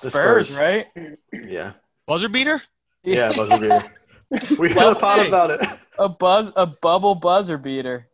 [0.00, 0.58] The Spurs, Spurs.
[0.58, 1.18] right?
[1.34, 1.72] Yeah,
[2.06, 2.58] Buzzer beater?
[3.02, 3.84] yeah, buzzer beater.
[4.58, 5.28] We had Well, a pot hey.
[5.28, 5.60] about it.
[5.98, 8.08] A buzz, a bubble buzzer beater.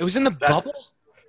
[0.00, 0.74] It was in the That's- bubble.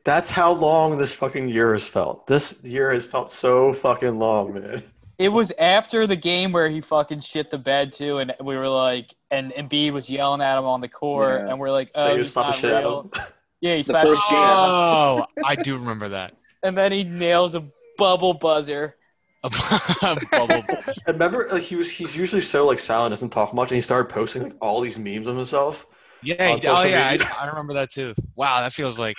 [0.04, 2.26] That's how long this fucking year has felt.
[2.28, 4.84] This year has felt so fucking long, man.
[5.20, 8.68] It was after the game where he fucking shit the bed too, and we were
[8.70, 11.50] like, and Embiid was yelling at him on the court, Yeah.
[11.52, 13.00] and we're like, oh, you he's slap the not shit real.
[13.00, 13.24] of him.
[13.62, 14.40] Yeah, he The slapped, first game.
[14.40, 16.34] Oh, I do remember that.
[16.64, 17.64] and then he nails a
[18.00, 18.96] bubble buzzer.
[19.44, 20.64] A bubble.
[20.68, 23.82] And remember, like he was he's usually so like silent, doesn't talk much, and he
[23.82, 25.86] started posting like all these memes of himself.
[26.24, 26.56] Yeah.
[26.58, 27.18] He- Oh yeah.
[27.20, 28.14] I, I remember that too.
[28.36, 29.18] Wow, that feels like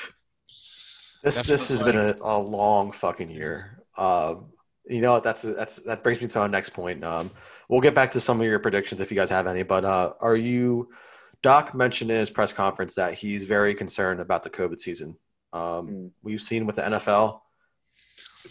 [1.22, 3.82] This That this feels has been a, a long fucking year.
[3.96, 4.46] Um,
[4.88, 5.22] you know what?
[5.22, 7.04] That's that's that brings me to our next point.
[7.04, 7.30] Um,
[7.68, 9.62] we'll get back to some of your predictions if you guys have any.
[9.62, 10.90] But uh, are you?
[11.42, 15.16] Doc mentioned in his press conference that he's very concerned about the COVID season.
[15.52, 16.10] Um, Mm.
[16.22, 17.40] We've seen with the NFL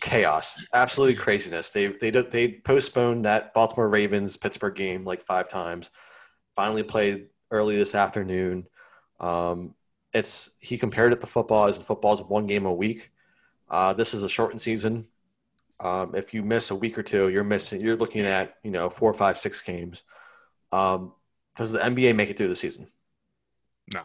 [0.01, 1.72] chaos, absolutely craziness.
[1.72, 5.91] They they they postponed that Baltimore Ravens Pittsburgh game like five times.
[6.55, 8.67] Finally played early this afternoon.
[9.19, 9.76] Um,
[10.14, 13.12] it's he compared it to football as football is one game a week.
[13.70, 15.07] Uh, this is a shortened season.
[15.80, 17.82] Um, if you miss a week or two, you're missing.
[17.82, 20.03] You're looking at you know four, five, six games.
[20.72, 21.14] Um,
[21.57, 22.88] does the NBA make it through the season?
[23.93, 24.01] No.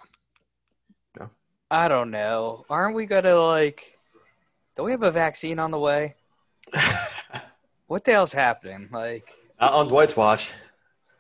[1.18, 1.30] No.
[1.70, 2.64] I don't know.
[2.70, 3.98] Aren't we gonna like?
[4.74, 6.14] Don't we have a vaccine on the way?
[7.88, 8.88] What the hell's happening?
[8.90, 10.52] Like, Not on Dwight's watch.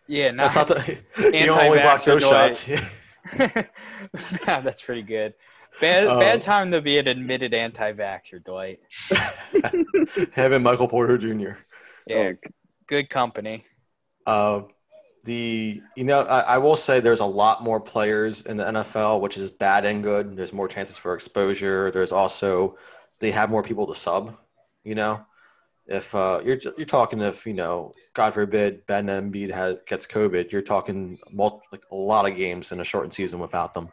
[0.08, 0.68] yeah, That's not.
[0.68, 0.98] not the.
[1.38, 2.52] You only block Anti-vaxxer those Dwight.
[2.52, 2.92] shots.
[3.38, 5.34] yeah, that's pretty good.
[5.80, 6.18] Bad, Oh.
[6.18, 8.80] bad time to be an admitted anti-vaxxer, Dwight.
[10.36, 11.58] And Michael Porter Jr.
[12.06, 12.32] Yeah,
[12.86, 13.64] good company.
[14.24, 14.62] Uh,
[15.24, 19.20] the you know I, I will say there's a lot more players in the NFL,
[19.20, 20.36] which is bad and good.
[20.36, 21.90] There's more chances for exposure.
[21.90, 22.78] There's also
[23.18, 24.36] they have more people to sub.
[24.84, 25.26] You know,
[25.86, 30.50] if uh, you're you're talking if you know God forbid Ben Embiid has gets COVID,
[30.50, 33.88] you're talking multi, like a lot of games in a shortened season without them.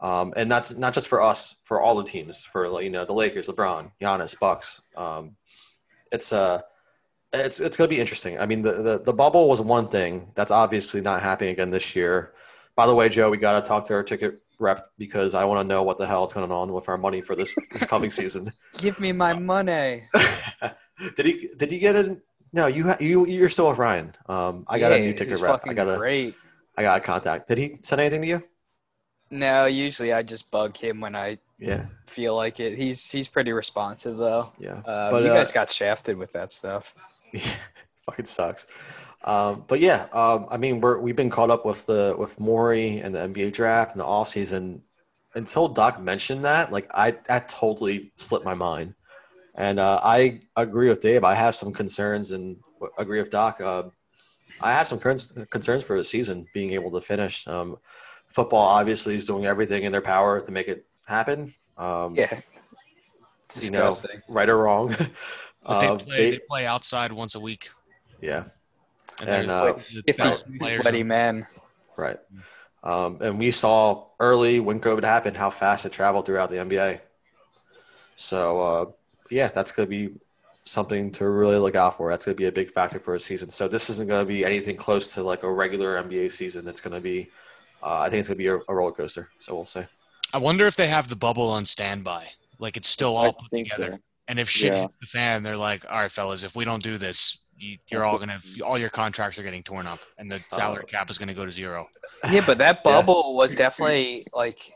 [0.00, 3.12] Um, and that's not just for us, for all the teams, for you know the
[3.12, 4.80] Lakers, LeBron, Giannis, Bucks.
[4.96, 5.36] Um,
[6.10, 6.62] it's uh
[7.32, 8.40] it's it's going to be interesting.
[8.40, 11.94] I mean, the, the the bubble was one thing that's obviously not happening again this
[11.94, 12.32] year.
[12.74, 15.60] By the way, Joe, we got to talk to our ticket rep because I want
[15.60, 18.10] to know what the hell is going on with our money for this this coming
[18.20, 18.50] season.
[18.78, 20.04] Give me my money.
[21.16, 22.20] did he did he get it?
[22.52, 24.14] No, you ha- you you're still with Ryan.
[24.26, 25.62] Um, I got a new ticket rep.
[25.68, 26.34] I got a great.
[26.76, 27.48] I got a contact.
[27.48, 28.44] Did he send anything to you?
[29.30, 32.76] No, usually I just bug him when I Yeah, feel like it.
[32.78, 34.52] He's he's pretty responsive though.
[34.58, 34.82] yeah.
[34.86, 36.94] Uh, But, you uh, guys got shafted with that stuff.
[37.32, 37.42] Yeah,
[38.06, 38.66] fucking sucks.
[39.24, 42.98] Um, but yeah, um, I mean, we're we've been caught up with the with Morey
[42.98, 44.86] and the NBA draft and the offseason.
[45.34, 48.94] Until Doc mentioned that, like I that totally slipped my mind.
[49.54, 51.24] And uh, I agree with Dave.
[51.24, 52.56] I have some concerns and
[52.98, 53.60] agree with Doc.
[53.60, 53.84] Uh,
[54.60, 57.46] I have some concerns concerns for the season being able to finish.
[57.48, 57.78] Um,
[58.28, 61.52] football obviously is doing everything in their power to make it happen.
[61.76, 62.40] Um, Yeah.
[63.60, 64.22] you know, Disgusting.
[64.28, 64.88] right or wrong.
[65.66, 67.70] But they Uh, play they- they play outside once a week.
[68.20, 68.44] yeah.
[69.22, 71.46] And, And, uh, the If best you players sweaty in- man.
[71.98, 72.16] Right.
[72.82, 77.00] Um, and we saw early when COVID happened how fast it traveled throughout the NBA.
[78.16, 78.84] So, uh,
[79.30, 80.14] yeah, that's going to be
[80.66, 82.10] something to really look out for.
[82.10, 83.48] That's going to be a big factor for a season.
[83.48, 86.64] So, this isn't going to be anything close to like a regular NBA season.
[86.64, 87.30] That's going to be,
[87.82, 89.30] uh, I think it's going to be a, a roller coaster.
[89.38, 89.82] So, we'll see.
[90.32, 92.26] I wonder if they have the bubble on standby.
[92.58, 93.92] Like it's still all I put together.
[93.92, 93.98] so.
[94.28, 94.82] And if shit Yeah.
[94.82, 98.04] hits the fan, they're like, "All right, fellas, if we don't do this, you, you're
[98.04, 101.34] all gonna, all your contracts are getting torn up, and the salary cap is gonna
[101.34, 101.88] go to zero.
[102.30, 102.92] Yeah, but that Yeah.
[103.00, 104.72] bubble was definitely like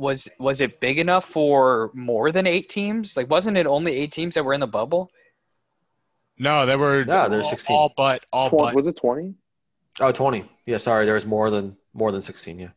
[0.00, 3.16] was was it big enough for more than eight teams?
[3.16, 5.10] Like wasn't it only eight teams that were in the bubble?
[6.38, 7.76] No, there were No, there's all, 16.
[7.76, 9.34] all but all Tw- but was it 20?
[10.00, 10.44] Oh, 20.
[10.64, 11.04] Yeah, sorry.
[11.04, 12.58] There was more than more than 16.
[12.58, 12.68] Yeah.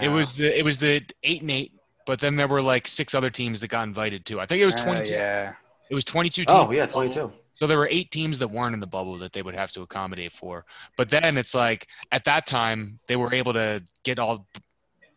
[0.00, 1.72] it was the it was the eight and eight,
[2.06, 4.40] but then there were like six other teams that got invited too.
[4.40, 5.12] I think it was Oh, twenty two.
[5.12, 5.54] yeah.
[5.90, 6.68] It was twenty two oh, teams.
[6.68, 7.32] Oh, yeah, 22.
[7.54, 9.82] So there were eight teams that weren't in the bubble that they would have to
[9.82, 10.64] accommodate for.
[10.96, 14.46] But then it's like at that time they were able to get all,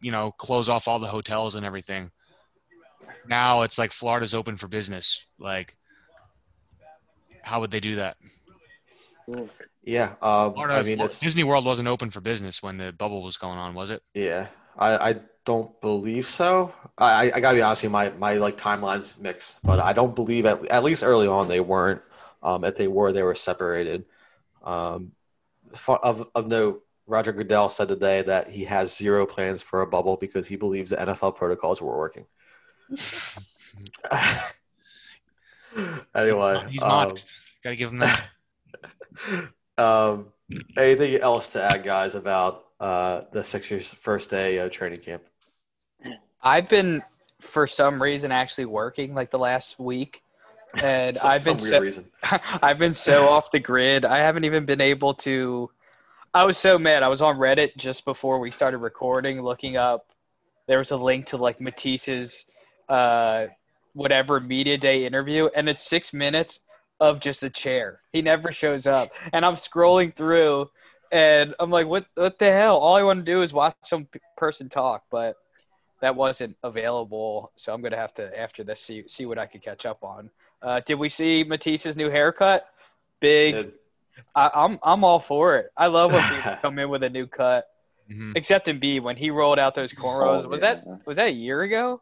[0.04, 2.12] you know, close off all the hotels and everything.
[3.28, 5.26] Now it's like Florida's open for business.
[5.40, 5.78] Like,
[7.42, 8.18] how would they do that?
[9.84, 10.14] Yeah.
[10.22, 13.58] Um, Florida, I mean, Disney World wasn't open for business when the bubble was going
[13.58, 14.04] on, was it?
[14.14, 14.48] Yeah,
[14.78, 16.74] I, I don't believe so.
[16.98, 20.16] I, I gotta be honest, with you, my my like timelines mix, but I don't
[20.16, 22.02] believe at at least early on they weren't.
[22.42, 24.04] Um, if they were, they were separated.
[24.64, 25.14] Um,
[25.88, 26.84] of of note,
[27.14, 30.90] Roger Goodell said today that he has zero plans for a bubble because he believes
[30.90, 32.26] the NFL protocols were working.
[36.16, 37.32] anyway, He's um, modest.
[37.64, 38.30] Got to give him that.
[39.78, 40.30] um,
[40.76, 45.22] anything else to add, guys, about uh, the Sixers' first day of training camp?
[46.42, 47.04] I've been
[47.40, 50.24] for some reason actually working like the last week.
[50.82, 52.10] And Some- I've been so, reason.
[52.24, 54.04] I've been so off the grid.
[54.04, 55.70] I haven't even been able to.
[56.34, 57.04] I was so mad.
[57.04, 60.08] I was on Reddit just before we started recording, looking up.
[60.68, 62.48] There was a link to like Matisse's,
[62.90, 63.48] uh,
[63.94, 66.62] whatever media day interview, and it's six minutes
[67.00, 68.02] of just the chair.
[68.12, 70.72] He never shows up, and I'm scrolling through,
[71.12, 72.08] and I'm like, "What?
[72.16, 72.78] What the hell?
[72.78, 75.36] All I want to do is watch some person talk," but
[76.02, 77.52] that wasn't available.
[77.56, 80.32] So I'm gonna have to after this see see what I could catch up on.
[80.64, 82.66] Uh, did we see Matisse's new haircut?
[83.20, 83.74] Big.
[84.36, 85.68] I, I'm I'm all for it.
[85.78, 87.66] I love when people come in with a new cut.
[88.12, 88.34] Mhm.
[88.36, 90.44] Except Embiid when he rolled out those cornrows.
[90.46, 90.76] Oh, was yeah.
[90.76, 92.02] that was that a year ago?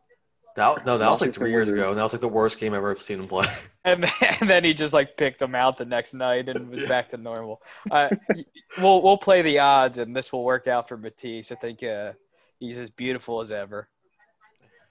[0.55, 2.73] That no, that was like three years ago, and that was like the worst game
[2.73, 3.45] I've ever seen him play.
[3.83, 6.81] And then, and then he just like picked him out the next night and was
[6.83, 6.87] Yeah.
[6.87, 7.63] back to normal.
[7.89, 8.09] Uh,
[8.79, 11.51] we'll we'll play the odds and this will work out for Matisse.
[11.51, 12.11] I think uh,
[12.59, 13.87] he's as beautiful as ever.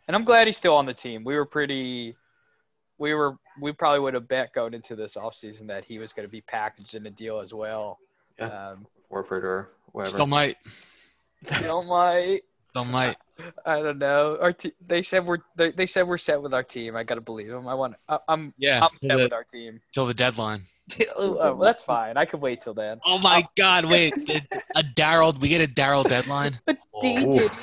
[0.09, 1.23] And I'm glad he's still on the team.
[1.23, 2.17] We were pretty
[3.01, 6.27] we were we probably would have bet going into this offseason that he was going
[6.29, 7.99] to be packaged in a deal as well.
[8.39, 8.47] Yeah.
[8.71, 10.11] Um, Warford or whatever.
[10.15, 10.57] Still might.
[11.43, 13.17] still might Still might.
[13.67, 14.39] I don't know.
[14.41, 16.95] Our te- they said we're they, they said we're set with our team.
[16.95, 17.67] I gotta believe them.
[17.67, 17.97] I want.
[18.09, 18.81] I, I'm Yeah.
[18.85, 19.81] I'm set the- with our team.
[19.93, 20.61] till the deadline.
[21.17, 22.17] oh, well, that's fine.
[22.17, 23.01] I could wait till then.
[23.05, 23.87] Oh my God!
[23.87, 24.13] Wait,
[24.77, 25.37] a Daryl.
[25.41, 26.61] We get a Daryl deadline.
[26.69, 27.35] A D Ooh.
[27.35, 27.55] Diddy,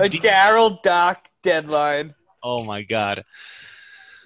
[0.00, 2.14] A a D- Daryl Doc deadline.
[2.42, 3.24] oh my God!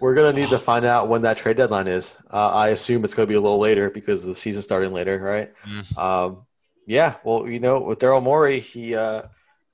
[0.01, 2.19] We're gonna need to find out when that trade deadline is.
[2.31, 5.53] Uh, I assume it's gonna be a little later because the season's starting later, right?
[5.67, 5.99] Mm.
[5.99, 6.47] Um,
[6.87, 9.23] Yeah, well, you know, with Daryl Morey, he, uh,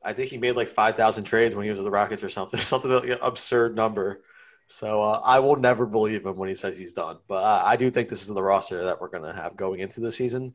[0.02, 2.28] I think he made like five thousand trades when he was with the Rockets or
[2.28, 4.22] something, something like an absurd number.
[4.66, 7.18] So uh, I will never believe him when he says he's done.
[7.26, 9.80] But uh, I do think this is the roster that we're going to have going
[9.80, 10.54] into the season.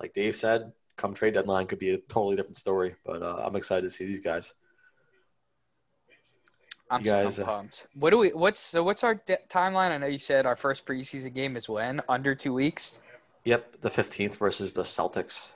[0.00, 2.94] Like Dave said, come trade deadline could be a totally different story.
[3.04, 4.54] But uh, I'm excited to see these guys.
[6.90, 7.86] I'm, guys, I'm uh, pumped.
[7.94, 8.28] What do we?
[8.30, 8.82] What's so?
[8.82, 9.90] What's our de- timeline?
[9.90, 13.00] I know you said our first preseason game is when under two weeks.
[13.44, 15.52] Yep, the 15th versus the Celtics.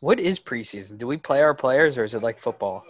[0.00, 0.98] What is preseason?
[0.98, 2.84] Do we play our players or is it like football?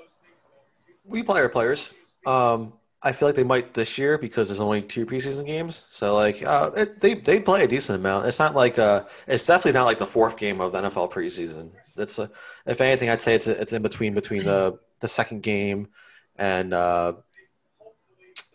[1.05, 1.95] We play our players.
[2.27, 5.87] Um, I feel like they might this year because there's only two preseason games.
[5.89, 8.27] So like uh, it, they they play a decent amount.
[8.27, 11.71] It's not like uh, it's definitely not like the fourth game of the NFL preseason.
[11.97, 12.29] It's uh,
[12.67, 15.89] if anything, I'd say it's it's in between between the the second game
[16.37, 17.13] and uh,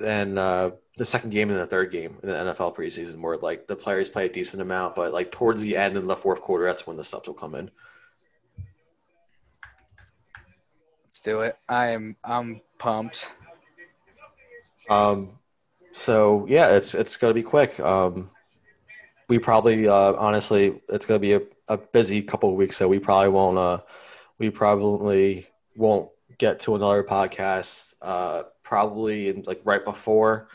[0.04, 3.68] and uh, the second game and the third game in the NFL preseason, where like
[3.68, 6.66] the players play a decent amount, but like towards the end in the fourth quarter,
[6.66, 7.72] that's when the subs will come in.
[11.06, 11.58] Let's do it.
[11.70, 12.16] I am.
[12.24, 13.30] I'm pumped.
[14.90, 15.40] Um,
[15.92, 17.80] so yeah, it's it's gonna be quick.
[17.80, 18.30] Um,
[19.30, 23.00] we probably uh, honestly, it's gonna be a, a busy couple of weeks, so we
[23.00, 23.58] probably won't.
[23.58, 23.80] Uh,
[24.40, 27.96] we probably won't get to another podcast.
[28.02, 30.48] Uh, probably in like right before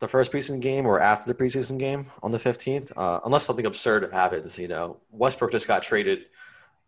[0.00, 3.66] the first preseason game or after the preseason game on the fifteenth, uh, unless something
[3.66, 4.58] absurd happens.
[4.58, 6.26] You know, Westbrook just got traded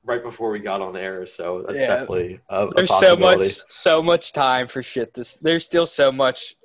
[0.04, 1.86] right before we got on air, so that's Yeah.
[1.88, 5.14] definitely a, a There's so much, so much time for shit.
[5.14, 6.56] This there's still so much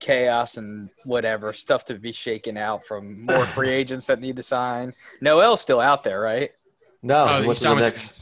[0.00, 4.42] chaos and whatever stuff to be shaken out from more free agents that need to
[4.42, 4.92] sign.
[5.20, 6.50] Noel's still out there, right?
[7.02, 8.20] No, Oh, he he went to the Knicks.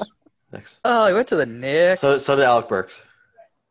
[0.53, 0.81] Knicks.
[0.85, 2.01] Oh, he went to the Knicks.
[2.01, 3.03] So so did Alec Burks.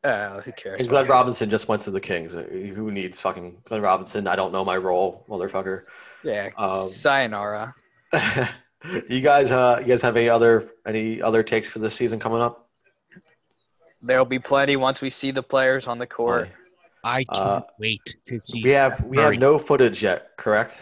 [0.05, 0.79] Oh, who cares?
[0.81, 2.35] And Glenn Robinson just went to the Kings.
[2.35, 2.43] Uh,
[2.75, 4.27] Who needs fucking Glenn Robinson?
[4.27, 5.83] I don't know my role, motherfucker.
[6.23, 7.75] Yeah, Um, sayonara.
[8.13, 12.19] Do you guys, uh, you guys have any other any other takes for this season
[12.19, 12.69] coming up?
[14.01, 16.49] There'll be plenty once we see the players on the court.
[17.03, 18.63] I can't Uh, wait to see.
[18.63, 20.81] We have Steph we have no footage yet, correct?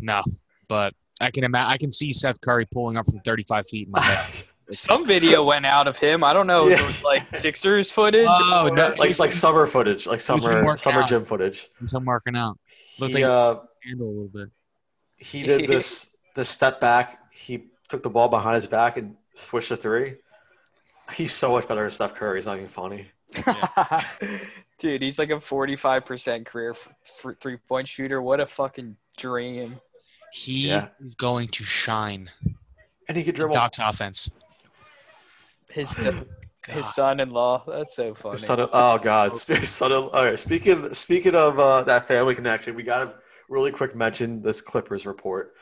[0.00, 0.22] no,
[0.68, 1.70] but I can imagine.
[1.72, 4.44] I can see Seth Curry pulling up from 35 feet in my head.
[4.72, 6.24] Some video went out of him.
[6.24, 6.80] I don't know Yeah.
[6.80, 8.26] it was like Sixers footage.
[8.28, 8.88] Oh, or- no.
[8.98, 11.08] like it's like summer footage, like summer summer out.
[11.08, 11.68] gym footage.
[11.80, 12.58] He's him working out.
[12.98, 14.48] Looked He like uh, handle a little bit.
[15.18, 17.18] he did this this step back.
[17.32, 20.16] He took the ball behind his back and switched to three.
[21.14, 22.38] He's so much better than Steph Curry.
[22.38, 23.08] He's not even funny.
[24.78, 26.88] Dude, he's like a 45% career f-
[27.24, 28.20] f- three point shooter.
[28.22, 29.80] What a fucking dream.
[30.32, 30.88] He Yeah.
[31.04, 32.30] is going to shine.
[33.08, 33.54] And he could dribble.
[33.54, 34.30] Doc's offense.
[35.72, 35.96] His
[36.68, 37.64] his son in law.
[37.66, 38.36] That's so funny.
[38.36, 39.36] Son of, oh God!
[39.36, 40.38] Son of, all right.
[40.38, 43.14] Speaking speaking of uh, that family connection, we got to
[43.48, 45.54] really quick mention this Clippers report.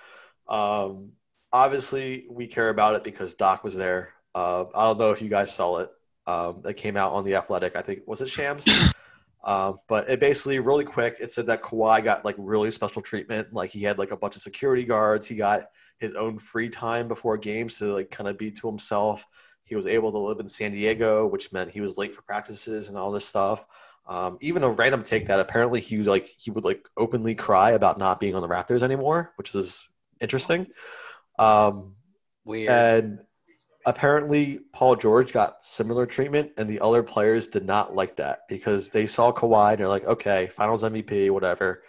[0.48, 1.12] Um,
[1.52, 4.10] obviously, we care about it because Doc was there.
[4.34, 5.90] Uh, I don't know if you guys saw it.
[6.26, 7.76] Um, it came out on the Athletic.
[7.76, 8.92] I think was it Shams.
[9.42, 11.16] Um, but it basically really quick.
[11.18, 13.52] It said that Kawhi got like really special treatment.
[13.52, 15.26] Like he had like a bunch of security guards.
[15.26, 19.24] He got his own free time before games to like kind of be to himself.
[19.70, 22.88] He was able to live in San Diego, which meant he was late for practices
[22.88, 23.64] and all this stuff.
[24.04, 27.96] Um, even a random take that apparently he like he would like openly cry about
[27.96, 29.88] not being on the Raptors anymore, which is
[30.20, 30.66] interesting.
[31.38, 31.94] Um,
[32.44, 32.68] Weird.
[32.68, 33.20] and
[33.86, 38.90] apparently Paul George got similar treatment, and the other players did not like that because
[38.90, 41.84] they saw Kawhi and they're like, okay, Finals MVP, whatever.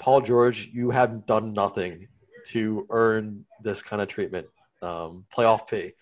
[0.00, 2.08] Paul George, you have done nothing
[2.46, 4.46] to earn this kind of treatment,
[4.80, 5.92] um, playoff P,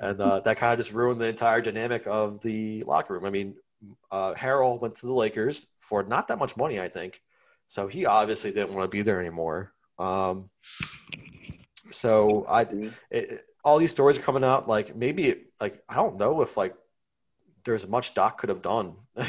[0.00, 3.24] and uh, that kind of just ruined the entire dynamic of the locker room.
[3.24, 3.56] I mean,
[4.10, 7.20] uh, Harrell went to the Lakers for not that much money, I think,
[7.66, 9.72] so he obviously didn't want to be there anymore.
[9.98, 10.50] Um,
[11.90, 12.66] so I
[13.10, 16.56] it, all these stories are coming out like maybe it, like i don't know if
[16.56, 16.74] like
[17.64, 18.94] there's much doc could have done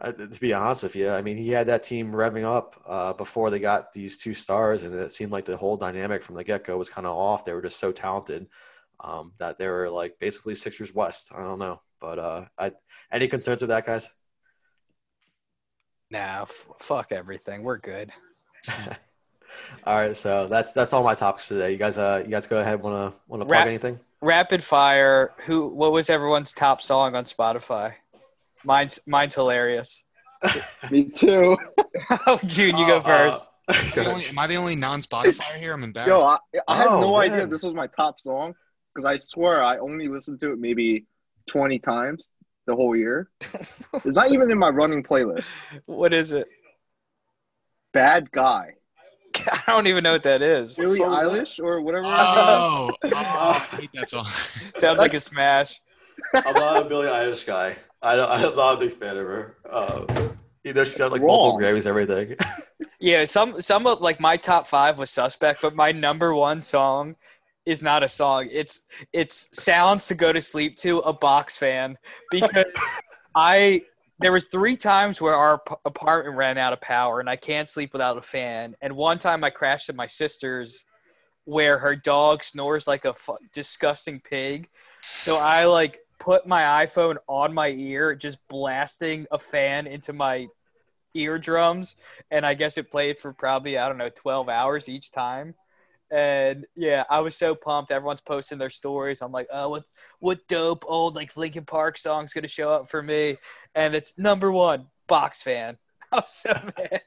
[0.00, 1.08] Uh, to be honest with you.
[1.08, 4.82] I mean he had that team revving up uh, before they got these two stars
[4.82, 7.44] and it seemed like the whole dynamic from the get-go was kind of off.
[7.44, 8.48] They were just so talented
[9.00, 12.72] um, that they were like basically sixers west i don't know but uh, I,
[13.12, 14.10] any concerns with that guys
[16.10, 17.62] nah, f- fuck everything.
[17.62, 18.10] We're good.
[19.86, 22.46] all right so that's that's all my topics for today you guys uh you guys
[22.46, 25.32] go ahead want to want to plug Wrap- anything Rapid fire.
[25.44, 25.68] Who?
[25.68, 27.92] What was everyone's top song on Spotify?
[28.64, 30.02] Mine's mine's hilarious.
[30.90, 31.56] Me too.
[32.26, 33.50] Oh, June, you go Uh, first.
[33.68, 35.72] Am I the only- Am I the only non-Spotify here?
[35.74, 36.08] I'm embarrassed.
[36.08, 37.32] Yo, I, I had Oh, no man.
[37.32, 38.54] idea this was my top song
[38.94, 41.04] because I swear I only listened to it maybe
[41.48, 42.28] 20 times
[42.66, 43.30] the whole year.
[44.04, 45.54] It's not even in my running playlist.
[45.86, 46.46] what is it?
[47.92, 48.74] Bad Guy.
[49.36, 50.74] I don't even know what that is.
[50.74, 51.24] Billie song that?
[51.24, 52.04] Eilish or whatever.
[52.06, 54.24] Oh, oh, I hate that song.
[54.74, 55.80] Sounds like a smash.
[56.34, 57.76] I'm not a Billie Eilish guy.
[58.02, 59.56] I don't, I'm not a big fan of her.
[59.68, 60.28] Uh,
[60.64, 61.58] you know, she got like Wrong.
[61.60, 62.36] multiple Grammys, everything.
[63.00, 67.16] Yeah, some some of like my top five was suspect, but my number one song
[67.66, 68.48] is not a song.
[68.50, 70.98] It's it's sounds to go to sleep to.
[71.00, 71.96] A box fan
[72.30, 72.64] because
[73.34, 73.82] I
[74.20, 77.68] there was three times where our ap- apartment ran out of power and I can't
[77.68, 78.76] sleep without a fan.
[78.80, 80.84] And one time I crashed at my sister's
[81.44, 84.68] where her dog snores like a fu- disgusting pig.
[85.02, 90.46] So I like put my iPhone on my ear, just blasting a fan into my
[91.14, 91.96] eardrums
[92.30, 95.54] and I guess it played for probably I don't know 12 hours each time.
[96.10, 97.90] And yeah, I was so pumped.
[97.90, 99.20] Everyone's posting their stories.
[99.22, 99.84] I'm like, oh, what
[100.20, 103.36] what dope old like Linkin Park song's gonna show up for me?
[103.74, 105.76] And it's number one, box fan.
[106.12, 107.02] I was so mad.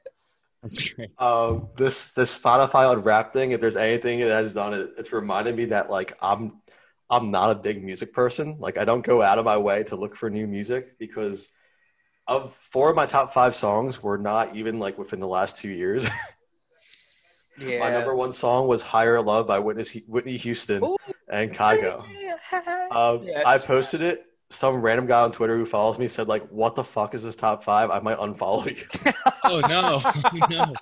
[0.62, 1.12] That's great.
[1.20, 5.14] um, this this Spotify on rap thing, if there's anything it has done, it, it's
[5.14, 6.62] reminded me that like I'm
[7.10, 8.58] I'm not a big music person.
[8.60, 11.50] Like I don't go out of my way to look for new music because
[12.28, 15.70] of four of my top five songs were not even like within the last two
[15.70, 16.10] years.
[17.58, 17.80] Yeah.
[17.80, 20.98] my number one song was "Higher Love" by Whitney Whitney Houston Ooh.
[21.28, 22.02] and Kygo.
[22.92, 24.24] Um, Yeah, I it's- posted it.
[24.50, 27.36] Some random guy on Twitter who follows me said like, "What the fuck is this
[27.36, 27.90] top five?
[27.92, 30.02] I might unfollow you." Oh no,
[30.50, 30.74] no.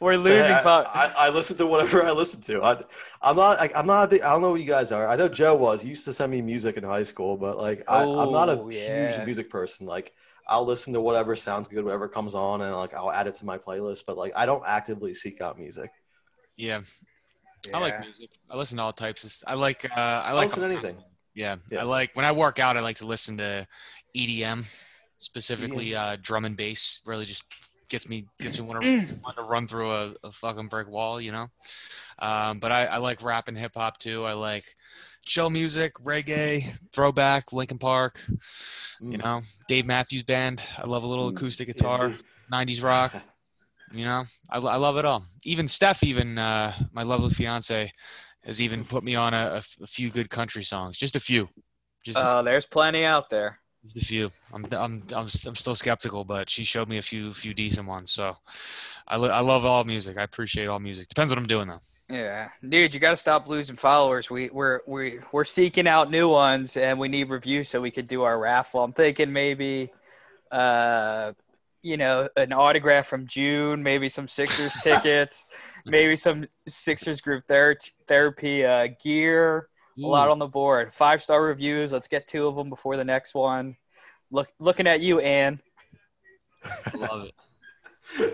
[0.00, 0.52] We're So, losing.
[0.52, 2.62] I, I, I listen to whatever I listen to.
[2.62, 2.80] I,
[3.22, 3.60] I'm not.
[3.60, 4.22] I, I'm not a big.
[4.22, 5.08] I don't know what you guys are.
[5.08, 5.82] I know Joe was.
[5.82, 8.52] He used to send me music in high school, but like I, I'm not a
[8.60, 9.86] Oh, huge music person.
[9.86, 10.12] Like
[10.48, 13.44] I'll listen to whatever sounds good, whatever comes on, and like I'll add it to
[13.44, 14.04] my playlist.
[14.06, 15.90] But like I don't actively seek out music.
[16.56, 16.80] Yeah,
[17.74, 18.30] I like music.
[18.50, 19.24] I listen to all types.
[19.24, 19.84] Of, I like.
[19.84, 20.96] Uh, I I like listen to anything.
[21.34, 21.56] Yeah.
[21.70, 21.80] Yeah.
[21.80, 22.76] I like when I work out.
[22.76, 23.66] I like to listen to
[24.16, 24.64] EDM,
[25.18, 27.00] specifically uh, drum and bass.
[27.04, 27.44] Really, just
[27.88, 31.20] gets me gets me want to want to run through a, a fucking brick wall,
[31.20, 31.48] you know.
[32.18, 34.24] Um, but I, I like rap and hip hop too.
[34.24, 34.64] I like
[35.28, 38.20] chill music, reggae, throwback, Linkin Park.
[39.00, 39.24] You Mm.
[39.24, 40.60] know, Dave Matthews Band.
[40.76, 41.36] I love a little Mm.
[41.36, 42.22] acoustic guitar, dude.
[42.50, 43.12] '90s rock.
[43.90, 45.24] You know, I, I love it all.
[45.44, 47.90] Even Steph, even uh, my lovely fiance,
[48.44, 50.98] has even put me on a few good country songs.
[50.98, 51.48] Just a few.
[52.04, 53.60] Just a, Oh, there's plenty out there.
[53.96, 54.30] A few.
[54.52, 58.10] I'm, I'm, I'm, I'm still skeptical, but she showed me a few few decent ones.
[58.10, 58.36] So
[59.06, 60.18] I, lo- I love all music.
[60.18, 61.08] I appreciate all music.
[61.08, 61.80] Depends what I'm doing though.
[62.10, 64.30] Yeah, dude, you got to stop losing followers.
[64.30, 68.06] We we're we we're seeking out new ones, and we need reviews so we could
[68.06, 68.82] do our raffle.
[68.82, 69.90] I'm thinking maybe,
[70.50, 71.32] uh,
[71.82, 75.46] you know, an autograph from June, maybe some Sixers tickets,
[75.86, 77.76] maybe some Sixers group ther-
[78.06, 79.68] therapy uh, gear.
[80.04, 80.94] A lot on the board.
[80.94, 81.92] Five star reviews.
[81.92, 83.76] Let's get two of them before the next one.
[84.30, 85.60] Look, looking at you, Ann.
[86.64, 87.34] I love it.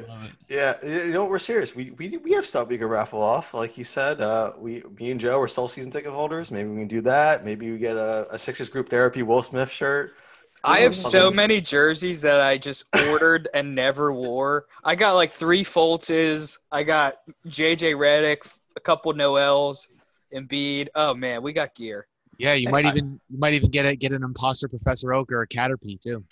[0.08, 0.32] Love it.
[0.48, 1.74] Yeah, you know we're serious.
[1.74, 3.54] We we we have stuff we could raffle off.
[3.54, 6.52] Like you said, uh, we me and Joe are sole season ticket holders.
[6.52, 7.44] Maybe we can do that.
[7.44, 10.14] Maybe we get a, a Sixers group therapy Will Smith shirt.
[10.62, 14.64] I have so many jerseys that I just ordered and never wore.
[14.82, 16.56] I got like three Fultzes.
[16.72, 19.88] I got JJ Redick, a couple Noels,
[20.34, 20.88] Embiid.
[20.94, 22.06] Oh man, we got gear.
[22.36, 25.42] Yeah, you might even you might even get a, get an imposter Professor Oak or
[25.42, 26.24] a Caterpie too.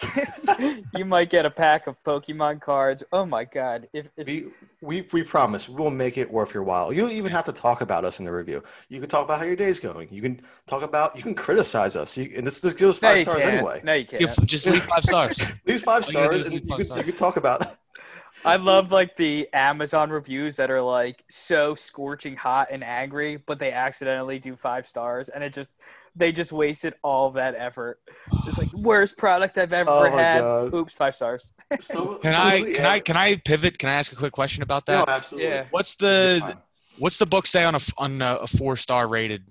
[0.97, 3.05] you might get a pack of Pokemon cards.
[3.13, 3.87] Oh my god!
[3.93, 4.47] If, if We
[4.81, 6.93] we we promise we will make it worth your while.
[6.93, 8.65] You don't even have to talk about us in the review.
[8.89, 10.09] You can talk about how your day's going.
[10.11, 12.17] You can talk about you can criticize us.
[12.17, 13.55] You, and this this gives no, five you stars can't.
[13.55, 13.81] anyway.
[13.85, 14.21] No, you can't.
[14.21, 15.41] Give, just leave five stars.
[15.65, 16.99] These five All you gotta stars, do and leave you five can, stars.
[16.99, 17.77] you can talk about.
[18.45, 23.59] I love like the Amazon reviews that are like so scorching hot and angry, but
[23.59, 25.81] they accidentally do five stars, and it just
[26.15, 28.01] they just wasted all that effort.
[28.45, 30.41] Just like worst product I've ever Oh had.
[30.41, 30.75] God.
[30.75, 31.53] Oops, five stars.
[31.81, 33.79] So, Can so I the- can I can I pivot?
[33.79, 35.09] Can I ask a quick question about No, that?
[35.09, 35.49] absolutely.
[35.51, 35.67] Yeah.
[35.71, 36.57] What's the
[36.99, 39.45] what's the book say on a f- on a, a four star rated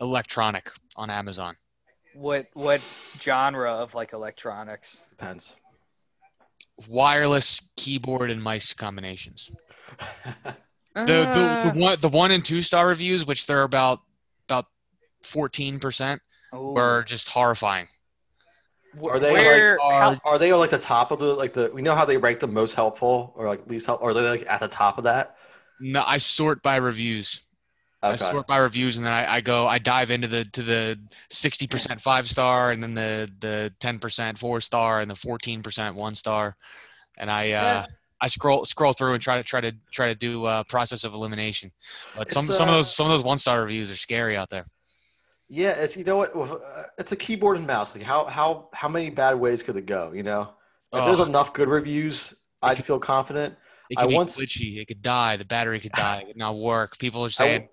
[0.00, 1.56] electronic on Amazon?
[2.14, 2.80] What what
[3.20, 5.00] genre of like electronics?
[5.10, 5.56] Depends.
[6.88, 9.50] Wireless keyboard and mice combinations.
[10.92, 14.00] The, Uh, the, the one the one and two star reviews, which they're about
[14.48, 14.66] about
[15.22, 16.20] fourteen percent,
[16.52, 16.72] Ooh.
[16.74, 17.86] were just horrifying.
[19.00, 21.52] Are they, where, like, how, are- Are they on like the top of the like
[21.52, 21.70] the?
[21.72, 24.08] We know how they rank the most helpful or like least helpful.
[24.08, 25.36] Are they like at the top of that?
[25.78, 27.46] No, I sort by reviews.
[28.02, 30.98] I sort by reviews, and then I, I go I dive into the to the
[31.28, 35.62] sixty percent five star, and then the the ten percent four star, and the fourteen
[35.62, 36.56] percent one star,
[37.18, 37.86] and I uh, Yeah.
[38.22, 41.12] I scroll scroll through and try to try to try to do a process of
[41.14, 41.72] elimination.
[42.16, 44.36] But some It's, some of uh, those some of those one star reviews are scary
[44.36, 44.64] out there.
[45.48, 46.34] Yeah, it's you know what?
[46.36, 46.58] uh,
[46.98, 47.94] It's a keyboard and mouse.
[47.94, 50.12] Like how how how many bad ways could it go?
[50.12, 50.54] You know,
[50.92, 53.56] if there's enough good reviews, I'd feel confident.
[53.90, 54.80] It I could be once- glitchy.
[54.80, 55.36] It could die.
[55.36, 56.18] The battery could die.
[56.20, 56.96] It could not work.
[56.98, 57.68] People are I saying,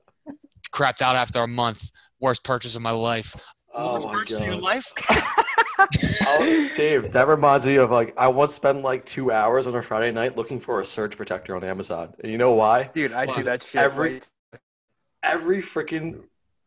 [0.72, 1.90] crapped out after a month.
[2.20, 3.36] Worst purchase of my life.
[3.74, 4.92] Oh Worst my purchase of your life?
[6.30, 9.82] Oh, Dave, that reminds me of like I once spent like two hours on a
[9.82, 12.14] Friday night looking for a surge protector on Amazon.
[12.22, 12.90] And you know why?
[12.96, 13.82] Dude, I do that shit.
[13.82, 14.20] Every- way-
[15.24, 16.24] Every freaking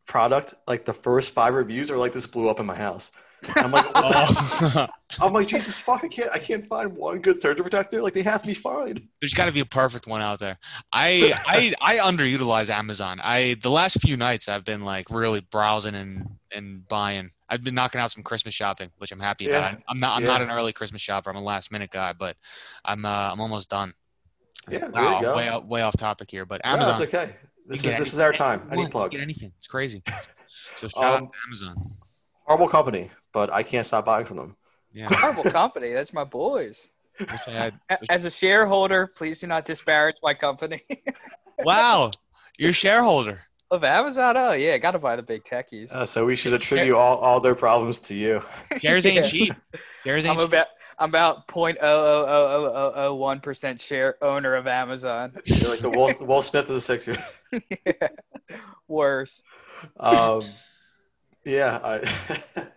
[0.07, 3.11] product, like the first five reviews are like this blew up in my house.
[3.55, 4.87] I'm like, Oh.
[5.19, 8.01] I'm like, Jesus fuck, I can't I can't find one good surge protector.
[8.01, 8.97] Like they have to be fine.
[9.19, 10.57] There's got to be a perfect one out there.
[10.93, 13.19] I I I underutilize Amazon.
[13.23, 17.31] I the last few nights I've been like really browsing and and buying.
[17.49, 19.69] I've been knocking out some Christmas shopping, which I'm happy Yeah.
[19.69, 19.81] about.
[19.89, 21.29] I'm not I'm not an early Christmas shopper.
[21.29, 22.35] I'm a last minute guy, but
[22.85, 23.93] I'm uh, I'm almost done.
[24.69, 27.01] Yeah, wow, way way off topic here, but No, Amazon.
[27.01, 27.35] it's okay.
[27.65, 28.67] This is this is our time.
[28.69, 29.13] I need plugs.
[29.15, 29.51] Get anything.
[29.57, 30.03] It's crazy.
[30.47, 31.75] So shout Um, out to Amazon.
[32.45, 34.55] Horrible company, but I can't stop buying from them.
[34.93, 35.07] Yeah.
[35.11, 35.93] Horrible company.
[35.93, 36.91] That's my boys.
[37.19, 40.83] Wish I had- A- As a shareholder, please do not disparage my company.
[41.59, 42.11] wow,
[42.57, 43.41] you're a shareholder.
[43.69, 44.35] of Amazon?
[44.37, 45.91] Oh yeah, gotta buy the big techies.
[45.91, 48.43] Uh, so we should attribute all, all their problems to you.
[48.79, 49.21] Shares ain't Yeah.
[49.27, 49.53] cheap.
[50.03, 50.49] Shares ain't I'm cheap.
[50.53, 50.67] about
[50.99, 55.33] I'm about point oh oh oh oh oh one percent share owner of Amazon.
[55.45, 57.17] You're like the Will, Will Smith of the Sixers.
[58.87, 59.41] Worse.
[59.99, 60.41] Um,
[61.45, 62.67] yeah, I,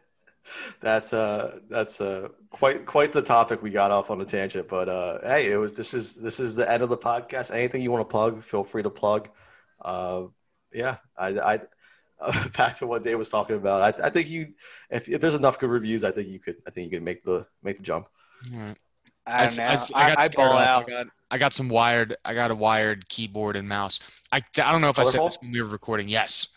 [0.80, 4.68] that's uh that's uh quite quite the topic we got off on a tangent.
[4.68, 7.52] But uh, hey, it was this is this is the end of the podcast.
[7.52, 9.28] Anything you want to plug, feel free to plug.
[9.80, 10.24] Uh,
[10.72, 11.60] yeah, I, I
[12.20, 14.00] uh, back to what Dave was talking about.
[14.00, 14.54] I, I think you
[14.90, 17.24] if, if there's enough good reviews, I think you could I think you could make
[17.24, 18.08] the make the jump.
[18.52, 18.78] All right.
[19.26, 19.64] I don't know.
[19.64, 20.66] s- I, got I, scared ball off.
[20.66, 20.84] out.
[20.86, 22.16] I got, I got some wired.
[22.24, 24.00] I got a wired keyboard and mouse.
[24.30, 26.08] I, I don't know if I said this when we were recording.
[26.08, 26.48] Yes,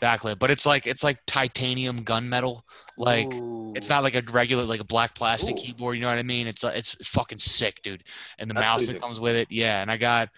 [0.00, 2.62] backlit, but it's like it's like titanium gunmetal.
[2.98, 3.72] Like Ooh.
[3.74, 5.60] it's not like a regular like a black plastic Ooh.
[5.60, 5.96] keyboard.
[5.96, 6.46] You know what I mean?
[6.46, 8.04] It's uh, it's fucking sick, dude.
[8.38, 8.94] And the That's mouse pleasing.
[8.94, 9.48] that comes with it.
[9.50, 10.28] Yeah, and I got.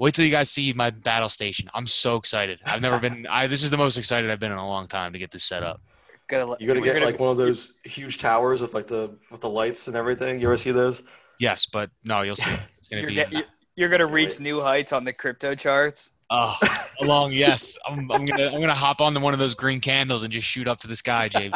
[0.00, 1.68] Wait till you guys see my battle station.
[1.74, 2.60] I'm so excited.
[2.66, 3.26] I've never been.
[3.28, 5.44] I this is the most excited I've been in a long time to get this
[5.44, 5.80] set up.
[6.28, 9.16] Gonna let- You gotta get gonna- like one of those huge towers with like the
[9.30, 10.40] with the lights and everything.
[10.40, 11.02] You ever see those?
[11.40, 12.50] Yes, but no, you'll see.
[12.78, 13.14] It's gonna you're, be.
[13.14, 13.42] get- you're,
[13.76, 16.12] you're gonna reach new heights on the crypto charts.
[16.32, 16.56] Oh,
[17.00, 17.76] along, yes.
[17.86, 20.68] I'm, I'm gonna I'm gonna hop onto one of those green candles and just shoot
[20.68, 21.52] up to the sky, JB.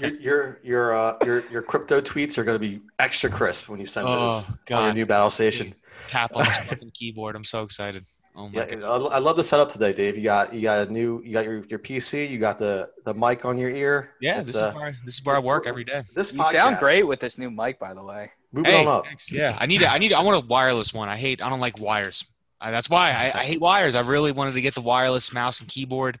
[0.00, 3.78] your your your, uh, your your crypto tweets are going to be extra crisp when
[3.78, 5.74] you send Oh, those on your new battle station.
[6.08, 7.36] Tap on this fucking keyboard.
[7.36, 8.04] I'm so excited.
[8.34, 9.12] Oh my Yeah, god.
[9.12, 10.16] I I love the setup today, Dave.
[10.16, 13.14] You got you got a new you got your, your PC, you got the the
[13.14, 14.14] mic on your ear.
[14.20, 16.02] Yeah, It's, this uh, is where this is where I work every day.
[16.16, 18.30] This You sound great with this new mic, by the way.
[18.52, 19.04] Moving Hey, on up.
[19.04, 19.30] thanks.
[19.32, 21.08] Yeah, I need a, I need I want a wireless one.
[21.08, 22.24] I hate I don't like wires.
[22.60, 23.94] I, that's why I, I hate wires.
[23.94, 26.18] I really wanted to get the wireless mouse and keyboard,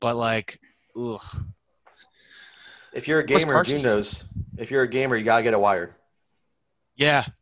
[0.00, 0.60] but like,
[0.98, 1.20] ugh.
[2.92, 3.82] If you're a gamer, June purchase?
[3.82, 4.24] knows.
[4.56, 5.94] If you're a gamer, you gotta get it wired.
[6.96, 7.24] Yeah.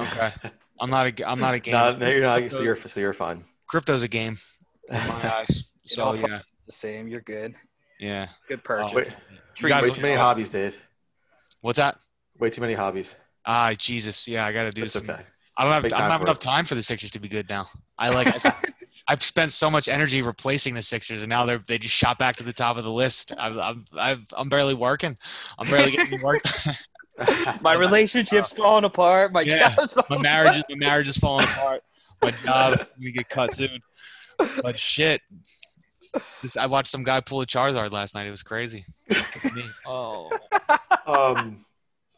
[0.00, 0.32] Okay.
[0.80, 1.92] I'm not a I'm not a gamer.
[1.92, 2.50] No, no, you're not.
[2.50, 3.44] So you're so you're fine.
[3.70, 4.34] Crypto's a game
[4.88, 5.74] in my eyes.
[5.84, 7.08] So all yeah, the same.
[7.08, 7.54] You're good.
[8.00, 8.28] yeah.
[8.48, 8.94] Good purchase.
[8.94, 9.16] Wait,
[9.60, 10.24] You guys way too many awesome.
[10.24, 10.80] hobbies, Dave.
[11.60, 12.02] What's that?
[12.38, 13.16] Way too many hobbies.
[13.44, 14.26] Ah, Jesus.
[14.26, 15.02] Yeah, I got to do It's some.
[15.10, 15.20] okay.
[15.56, 15.84] I don't have.
[15.84, 17.66] I don't have enough time for the Sixers to be good now.
[17.98, 18.44] I like.
[18.46, 18.54] I,
[19.08, 22.36] I've spent so much energy replacing the Sixers, and now they're they just shot back
[22.36, 23.32] to the top of the list.
[23.38, 25.16] I've, I'm I've, I'm barely working.
[25.58, 26.42] I'm barely getting any work.
[27.60, 29.32] My relationship's falling apart.
[29.32, 29.74] My Yeah.
[29.74, 31.82] job's falling my marriage, is, my marriage is falling apart.
[32.22, 33.80] My job, I'm get cut soon.
[34.62, 35.20] But shit,
[36.40, 38.26] this, I watched some guy pull a Charizard last night.
[38.26, 38.84] It was crazy.
[39.86, 40.30] oh,
[41.06, 41.64] um,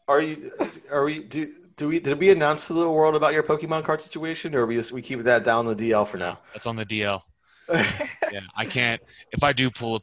[0.07, 0.51] are you?
[0.91, 1.23] Are we?
[1.23, 1.99] Do, do we?
[1.99, 4.91] Did we announce to the world about your Pokemon card situation, or are we just
[4.91, 6.39] we keep that down on the DL for now?
[6.53, 7.21] that's on the DL.
[8.31, 9.01] Yeah, I can't.
[9.31, 10.01] If I do pull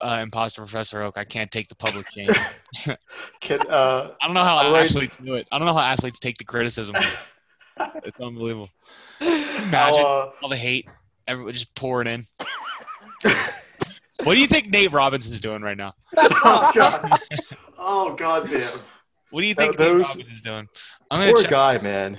[0.00, 2.28] a uh, imposter Professor Oak, I can't take the public shame.
[3.40, 4.86] Can, uh, I don't know how right.
[4.86, 5.46] athletes do it.
[5.52, 6.96] I don't know how athletes take the criticism.
[8.04, 8.68] It's unbelievable.
[9.22, 10.86] Imagine uh, all the hate,
[11.26, 12.22] everyone just pouring in.
[14.22, 15.94] what do you think Nate Robinson's doing right now?
[16.18, 17.20] oh god!
[17.78, 18.78] Oh god damn!
[19.30, 20.68] What do you think those- Nate Robinson's doing?
[21.10, 21.50] I'm gonna Poor check.
[21.50, 22.18] guy, man.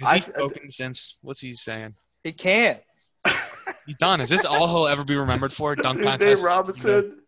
[0.00, 1.18] Has he I- spoken since?
[1.22, 1.94] What's he saying?
[2.24, 2.80] He can't.
[3.86, 4.20] He's done.
[4.20, 5.74] Is this all he'll ever be remembered for?
[5.74, 6.36] Dunk Dude, contest.
[6.42, 7.20] Dave Robinson.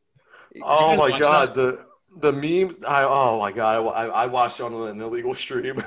[0.55, 1.85] you Oh my watch god, the
[2.16, 2.83] the memes.
[2.85, 5.83] I, oh my god, I, I watched on an illegal stream.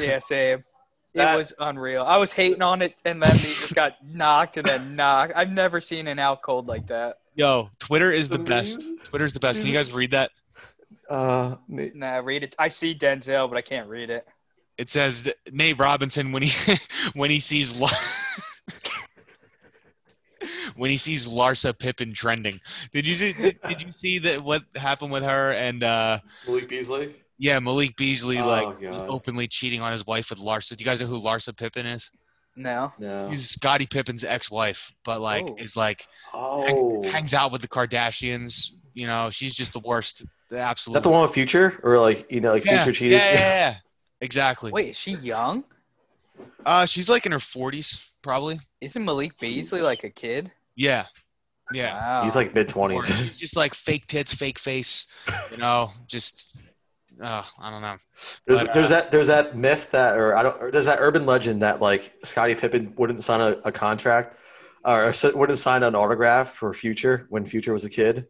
[0.00, 0.64] Yeah, same.
[1.14, 2.04] That- it was unreal.
[2.04, 5.32] I was hating on it, and then he just got knocked and then knocked.
[5.34, 7.16] I've never seen an out cold like that.
[7.34, 8.80] Yo, Twitter is the, The best.
[8.80, 9.02] memes?
[9.04, 9.58] Twitter's the best.
[9.60, 10.30] Can you guys read that?
[11.10, 12.54] Uh, Nah, read it.
[12.58, 14.26] I see Denzel, but I can't read it.
[14.78, 16.76] It says Nate Robinson when he
[17.14, 17.88] when he sees lo-
[20.76, 22.60] when he sees Larsa Pippen trending.
[22.92, 23.32] Did you see?
[23.32, 24.42] Did, did you see that?
[24.42, 27.14] What happened with her and uh, Malik Beasley.
[27.38, 29.08] yeah, Malik Beasley Oh, like God.
[29.08, 30.76] openly cheating on his wife with Larsa.
[30.76, 32.10] Do you guys know who Larsa Pippen is?
[32.56, 32.92] No.
[32.98, 33.28] No.
[33.30, 35.56] He's Scottie Pippen's ex-wife, but like Oh.
[35.58, 37.02] is like Oh.
[37.04, 38.70] Is hangs out with the Kardashians.
[38.94, 40.24] You know, she's just the worst.
[40.50, 40.94] The absolute.
[40.94, 43.18] that the one with Future or like you know like yeah, Future cheated?
[43.18, 43.76] Yeah, yeah, yeah.
[44.20, 44.72] Exactly.
[44.72, 45.64] Wait, is she young?
[46.66, 48.58] Uh, she's like in her forties, probably.
[48.80, 50.50] Isn't Malik Beasley like a kid?
[50.74, 51.06] Yeah,
[51.72, 51.94] yeah.
[51.94, 52.24] Wow.
[52.24, 53.06] He's like mid twenties.
[53.06, 55.06] she's just like fake tits, fake face.
[55.50, 56.56] You know, just.
[57.20, 57.96] Uh, I don't know.
[58.46, 60.98] There's But, uh, there's that there's that myth that or I don't or there's that
[61.00, 64.38] urban legend that like Scottie Pippen wouldn't sign a, a contract
[64.84, 68.26] or wouldn't sign an autograph for Future when Future was a kid,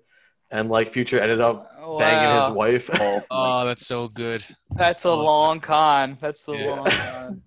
[0.51, 2.91] and like Future ended up banging his wife.
[3.01, 4.45] Oh, Oh, that's so good.
[4.77, 5.23] That's a Oh.
[5.23, 6.19] long con.
[6.21, 6.71] That's the Yeah.
[6.75, 7.43] long con.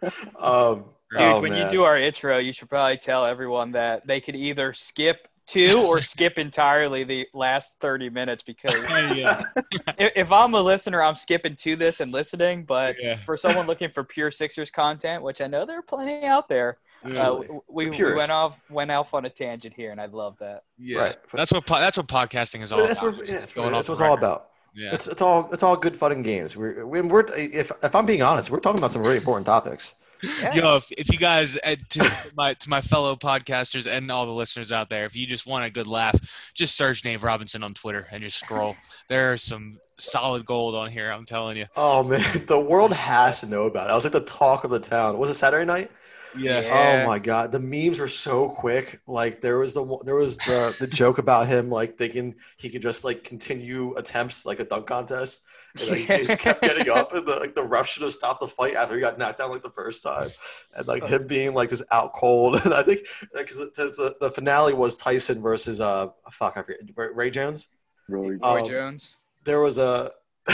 [0.38, 4.20] um, Dude, oh, when you do our intro, you should probably tell everyone that they
[4.20, 9.42] could either skip two or skip entirely the last 30 minutes because yeah,
[9.96, 12.64] if, if I'm a listener, I'm skipping to this and listening.
[12.66, 16.26] But yeah, for someone looking for pure Sixers content, which I know there are plenty
[16.26, 20.06] out there, uh, we, we went off went off on a tangent here, and I
[20.06, 20.64] love that.
[20.78, 20.98] yeah.
[20.98, 21.16] Right.
[21.32, 23.18] That's what po- that's what podcasting is all that's about.
[23.18, 24.48] what, yeah, that's going what, that's what it's all about.
[24.74, 24.94] Yeah.
[24.94, 26.56] It's it's all it's all good fun and games.
[26.56, 29.94] We're we're, we're if if I'm being honest, we're talking about some really important topics.
[30.22, 30.54] Yeah.
[30.54, 34.32] Yo, if, if you guys, uh, to my to my fellow podcasters and all the
[34.32, 36.16] listeners out there, if you just want a good laugh,
[36.54, 38.76] just search Dave Robinson on Twitter and just scroll.
[39.08, 41.10] there are some solid gold on here.
[41.10, 41.66] I'm telling you.
[41.76, 43.92] Oh man, the world has to know about it.
[43.92, 45.18] I was like the talk of the town.
[45.18, 45.90] Was it Saturday night?
[46.36, 47.02] Yeah.
[47.04, 49.00] Oh my god, the memes were so quick.
[49.06, 52.82] Like there was the there was the the joke about him like thinking he could
[52.82, 55.42] just like continue attempts like a dunk contest.
[55.80, 58.40] And like, he just kept getting up, and the like the ref should have stopped
[58.40, 60.30] the fight after he got knocked down like the first time,
[60.74, 62.60] and like him being like just out cold.
[62.64, 63.00] And I think
[63.34, 67.68] because the, the finale was Tyson versus uh fuck I forget Ray- Ray Jones.
[68.08, 68.36] really?
[68.36, 69.17] Roy um, Jones.
[69.48, 70.12] There was a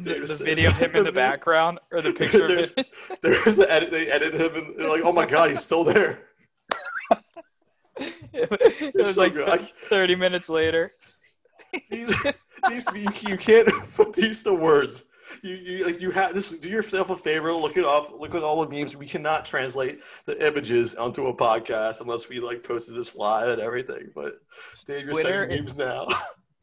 [0.00, 2.72] The, the video of him in the background or the picture of There's-
[3.20, 3.90] there was the edit.
[3.90, 6.22] They edited him, and they're like, "Oh my god, he's still there."
[8.00, 9.60] it was so like good.
[9.60, 10.90] 30 minutes later.
[11.90, 12.16] these,
[12.70, 15.04] these you, you can't put these to words.
[15.42, 16.50] You, you like you have this.
[16.50, 17.52] Do yourself a favor.
[17.52, 18.18] Look it up.
[18.18, 18.96] Look at all the memes.
[18.96, 23.60] We cannot translate the images onto a podcast unless we like posted this live and
[23.60, 24.12] everything.
[24.14, 24.40] But
[24.86, 26.08] Dave, you're Twitter sending memes now.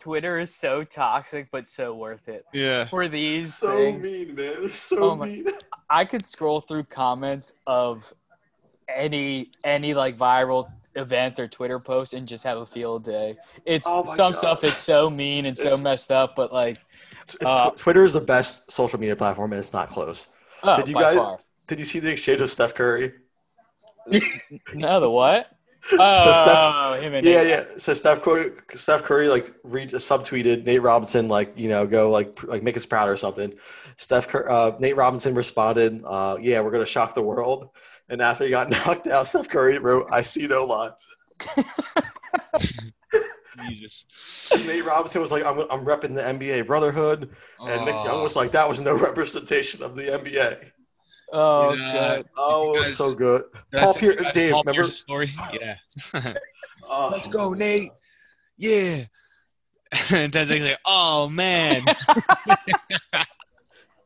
[0.01, 2.43] Twitter is so toxic, but so worth it.
[2.53, 2.85] Yeah.
[2.85, 4.35] For these so things, mean, man.
[4.35, 5.45] They're so Oh my- mean.
[5.89, 8.11] I could scroll through comments of
[8.89, 13.37] any any like viral event or Twitter post and just have a field day.
[13.65, 14.37] It's Oh some God.
[14.37, 16.77] stuff is so mean and so It's- messed up, but like
[17.27, 20.27] It's, Uh, Twitter is the best social media platform, and it's not close.
[20.63, 21.39] oh, Did you by guys- far.
[21.67, 23.13] Did you see the exchange of Steph Curry?
[24.73, 25.50] No, the what?
[25.93, 27.49] Oh, Steph- him and Yeah, Nate.
[27.49, 27.65] yeah.
[27.77, 32.35] So Steph Curry, Steph Curry, like re- subtweeted Nate Robinson, like you know, go like
[32.35, 33.53] pr- like make us proud or something.
[33.97, 37.69] Steph, Cur- uh, Nate Robinson responded, uh, "Yeah, we're gonna shock the world."
[38.09, 41.07] And after he got knocked out, Steph Curry wrote, "I see no lines."
[43.69, 44.05] Jesus.
[44.65, 47.29] Nate Robinson was like, "I'm I'm repping the NBA brotherhood,"
[47.59, 50.71] and Nick Young was like, "That was no representation of the NBA."
[51.33, 51.93] Oh Yeah.
[51.93, 52.25] god.
[52.37, 53.43] Oh, it was guys- so good.
[53.71, 55.29] did I Paul send you Pier- guys Dave, Paul remember- Pierce's story?
[55.53, 55.77] Yeah.
[56.89, 57.91] Uh, Let's go, Nate.
[58.57, 59.05] Yeah.
[60.13, 61.83] and then they like, oh man.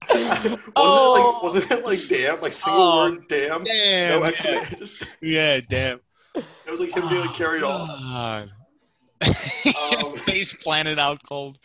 [0.07, 1.15] wasn't Oh.
[1.15, 4.21] it like wasn't it like damn like single Oh, word damn Damn.
[4.21, 4.69] no yeah.
[4.77, 5.99] just yeah, damn.
[6.35, 7.87] it was like him being carried oh, off.
[7.87, 8.49] God.
[9.23, 9.75] His
[10.07, 11.57] Um, face planted out cold.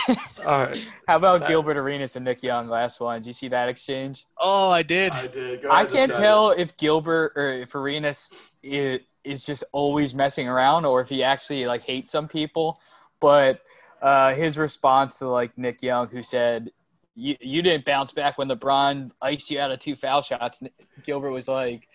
[0.46, 3.20] All right, How about That- Gilbert Arenas and Nick Young last one?
[3.20, 4.26] Did you see that exchange?
[4.38, 5.12] Oh, I did.
[5.12, 5.62] I did.
[5.62, 6.18] Go I ahead, this can't guy.
[6.18, 8.32] tell if Gilbert or if Arenas
[8.62, 12.80] is, is just always messing around or if he actually like hates some people.
[13.20, 13.60] But
[14.00, 16.70] uh, his response to like Nick Young, who said,
[17.14, 20.62] "You you didn't bounce back when LeBron iced you out of two foul shots."
[21.04, 21.86] Gilbert was like,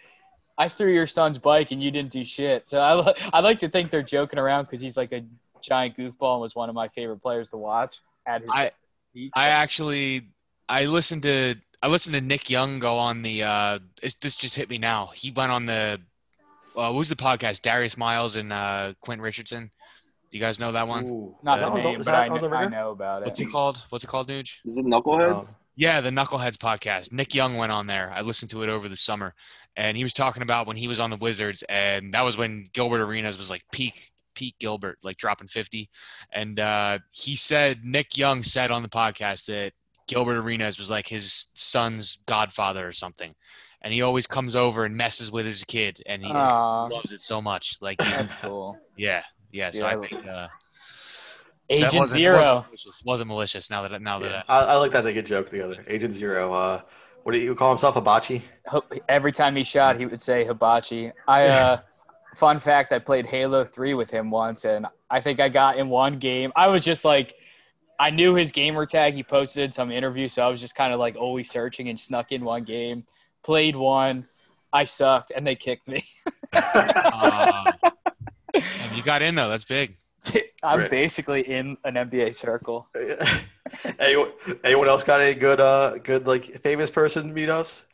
[0.58, 3.68] "I threw your son's bike and you didn't do shit." So I I like to
[3.68, 5.26] think they're joking around because he's like a
[5.62, 8.50] giant goofball and was one of my favorite players to watch at his.
[8.54, 8.72] I-
[9.14, 9.32] peak.
[9.36, 10.30] I actually
[10.70, 14.56] I listened to I listened to Nick Young go on the uh it's, this just
[14.56, 15.08] hit me now.
[15.14, 16.02] He went on the
[16.76, 17.62] uh, what was the podcast?
[17.62, 19.72] Darius Miles and uh Quentin Richardson.
[20.32, 21.06] You guys know that one?
[21.06, 21.36] Ooh.
[21.42, 23.26] not Is the that on name, but I, kn- I know about it.
[23.26, 23.48] What's it.
[23.48, 23.82] it called?
[23.90, 24.58] What's it called, Nuge?
[24.66, 25.56] Is it Knuckleheads?
[25.76, 27.14] Yeah, the Knuckleheads podcast.
[27.14, 28.12] Nick Young went on there.
[28.14, 29.34] I listened to it over the summer,
[29.76, 32.66] and he was talking about when he was on the Wizards, and that was when
[32.74, 35.90] Gilbert Arenas was like peak, peak Gilbert, like dropping fifty.
[36.32, 39.74] And uh, he said Nick Young said on the podcast that
[40.08, 43.34] Gilbert Arenas was like his son's godfather or something,
[43.82, 47.12] and he always comes over and messes with his kid, and he just Aw, loves
[47.12, 47.78] it so much.
[47.82, 48.78] Like, that's cool.
[48.98, 49.72] yeah, yeah.
[49.72, 50.50] So Yeah, I I- think uh, that
[51.70, 52.38] Agent wasn't, Zero.
[52.38, 53.02] wasn't malicious.
[53.04, 53.70] Wasn't malicious.
[53.70, 55.84] Now that now that Yeah, I, I like that they get joke together.
[55.88, 56.54] Agent Zero.
[56.54, 56.82] Uh,
[57.24, 57.96] what do you call himself?
[57.96, 58.42] Hibachi.
[58.68, 61.12] Ho- Every time he shot, he would say hibachi.
[61.28, 61.78] I uh,
[62.38, 65.90] fun fact: I played Halo Three with him once, and I think I got in
[65.90, 66.52] one game.
[66.56, 67.34] I was just like,
[68.00, 69.16] I knew his gamer tag.
[69.16, 72.00] He posted in some interview, so I was just kind of like always searching and
[72.00, 73.06] snuck in one game.
[73.44, 74.28] Played one.
[74.72, 76.04] I sucked, and they kicked me.
[76.54, 77.72] uh,
[78.54, 79.50] and you got in though.
[79.50, 79.96] That's big.
[80.64, 80.90] I'm Right.
[80.90, 82.90] basically in an NBA circle.
[84.00, 84.32] anyone,
[84.64, 87.86] anyone else got any good, uh, good like famous person meetups?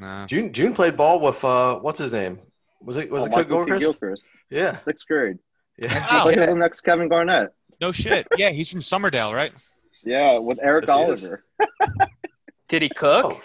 [0.00, 0.26] Nah.
[0.26, 2.38] June June played ball with uh, what's his name?
[2.80, 3.70] Was it was Oh, it Cook Michael P.
[3.78, 3.82] Gilchrist?
[4.00, 5.38] Gilchrist, Yeah, sixth grade.
[5.78, 6.06] yeah.
[6.12, 6.24] Wow.
[6.26, 7.50] Like the next Kevin Garnett.
[7.80, 8.26] No shit.
[8.38, 9.52] Yeah, he's from Somerdale, right?
[10.04, 10.90] Yeah, with Eric Yes.
[10.96, 11.44] Oliver.
[12.68, 13.24] Did he cook?
[13.26, 13.42] Oh,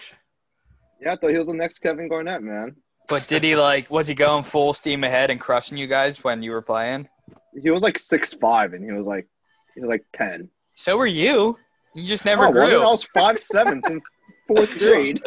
[1.02, 2.76] Yeah, I thought he was the next Kevin Garnett, man.
[3.10, 3.90] But did he like?
[3.92, 7.10] Was he going full steam ahead and crushing you guys when you were playing?
[7.62, 9.28] He was like six five, and he was like,
[9.76, 10.50] he was like ten.
[10.76, 11.58] So were you.
[11.96, 12.62] You just never oh, grew.
[12.62, 12.86] wasn't I?
[12.86, 14.04] I was five seven since
[14.48, 15.22] fourth grade.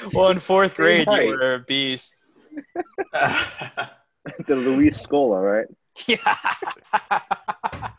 [0.14, 1.24] Well, in fourth grade, height.
[1.26, 2.16] you were a beast.
[3.12, 3.90] the
[4.48, 5.66] Luis Scola, right?
[6.06, 7.90] Yeah.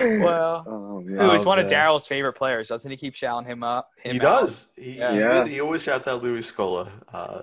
[0.18, 1.20] well, Oh man.
[1.20, 1.66] who is Oh, one of.
[1.66, 2.68] Daryl's favorite players?
[2.68, 3.88] Doesn't he keep shouting him up?
[4.02, 4.22] him he out?
[4.22, 4.68] does.
[4.76, 5.12] He, Yeah.
[5.12, 5.46] he, Yeah.
[5.46, 6.88] he always shouts out Luis Scola.
[7.12, 7.42] Uh,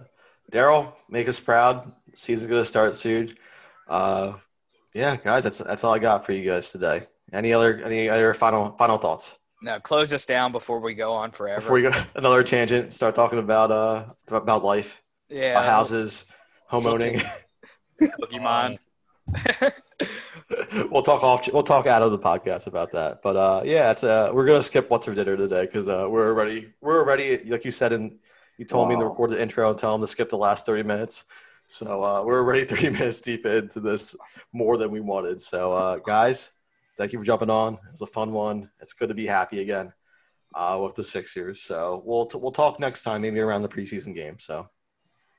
[0.52, 1.92] Daryl, make us proud.
[2.14, 3.36] Season's gonna start soon.
[3.88, 4.34] Uh,
[4.94, 7.04] yeah, guys, that's that's all I got for you guys today.
[7.32, 11.32] Any other any other final final thoughts No, close us down before we go on
[11.32, 11.60] forever.
[11.60, 12.92] before we go another tangent?
[12.92, 16.26] Start talking about uh about life, yeah, about houses,
[16.68, 17.22] home owning.
[18.02, 18.78] Pokemon.
[20.92, 21.52] we'll talk off.
[21.52, 23.22] We'll talk out of the podcast about that.
[23.22, 26.28] But uh, yeah, it's uh, we're gonna skip what's for dinner today because uh, we're
[26.28, 28.18] already we're already like you said and
[28.58, 30.84] you told me in the recorded intro and tell them to skip the last thirty
[30.84, 31.26] minutes.
[31.68, 34.16] So uh, we're already thirty minutes deep into this
[34.54, 35.42] more than we wanted.
[35.42, 36.52] So uh, guys,
[36.98, 37.78] thank you for jumping on.
[37.92, 38.70] It's a fun one.
[38.80, 39.94] It's good to be happy again
[40.56, 41.62] uh, with the Sixers.
[41.62, 44.38] So we'll t- we'll talk next time, maybe around the preseason game.
[44.40, 44.56] So.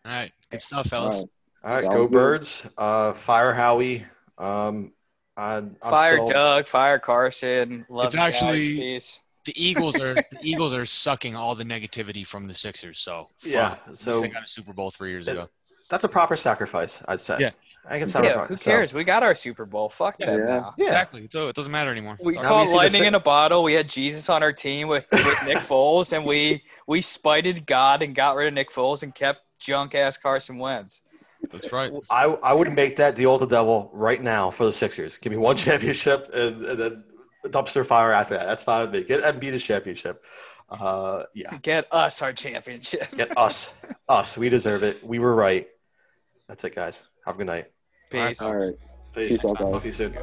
[0.04, 0.32] All right.
[0.50, 1.24] Good stuff, All fellas.
[1.64, 1.70] right.
[1.70, 2.12] All right, go good.
[2.12, 2.68] birds.
[2.78, 4.04] Uh, fire Howie.
[4.38, 4.92] Um,
[5.36, 7.84] I'm, I'm Fire still- Doug, fire Carson.
[7.88, 8.34] Love It's you guys.
[8.42, 9.00] actually-
[9.46, 12.98] The Eagles are the Eagles are sucking all the negativity from the Sixers.
[13.00, 13.94] So Yeah, fuck.
[13.96, 15.48] so they got a Super Bowl three years ago.
[15.90, 17.36] that's a proper sacrifice, I'd say.
[17.40, 17.50] Yeah.
[17.88, 18.48] I can Yeah, sacrifice.
[18.48, 18.92] who so- cares?
[18.94, 19.88] We got our Super Bowl.
[19.88, 20.44] Fuck them Yeah.
[20.44, 20.74] now.
[20.76, 21.26] yeah, Exactly.
[21.30, 22.18] So it doesn't matter anymore.
[22.20, 22.60] We It's all Now right.
[22.66, 23.62] we caught lightning in a bottle.
[23.62, 28.02] We had Jesus on our team with, with Nick Foles, and we we spited God
[28.02, 31.02] and got rid of Nick Foles and kept junk ass Carson Wentz.
[31.52, 31.92] That's right.
[32.10, 35.16] I I would make that deal with the devil right now for the Sixers.
[35.18, 37.04] Give me one championship and, and then
[37.46, 38.46] dumpster fire after that.
[38.46, 39.04] That's fine with me.
[39.04, 40.24] Get Embiid a championship.
[40.68, 43.16] Uh, yeah, Get us our championship.
[43.16, 43.72] get us,
[44.08, 44.36] us.
[44.36, 45.02] We deserve it.
[45.02, 45.66] We were right.
[46.48, 47.06] That's it, guys.
[47.24, 47.70] Have a good night.
[48.10, 48.40] Peace.
[48.40, 48.74] All right.
[49.14, 49.30] Peace.
[49.32, 49.72] Peace out, guys.
[49.72, 50.14] Talk to you soon.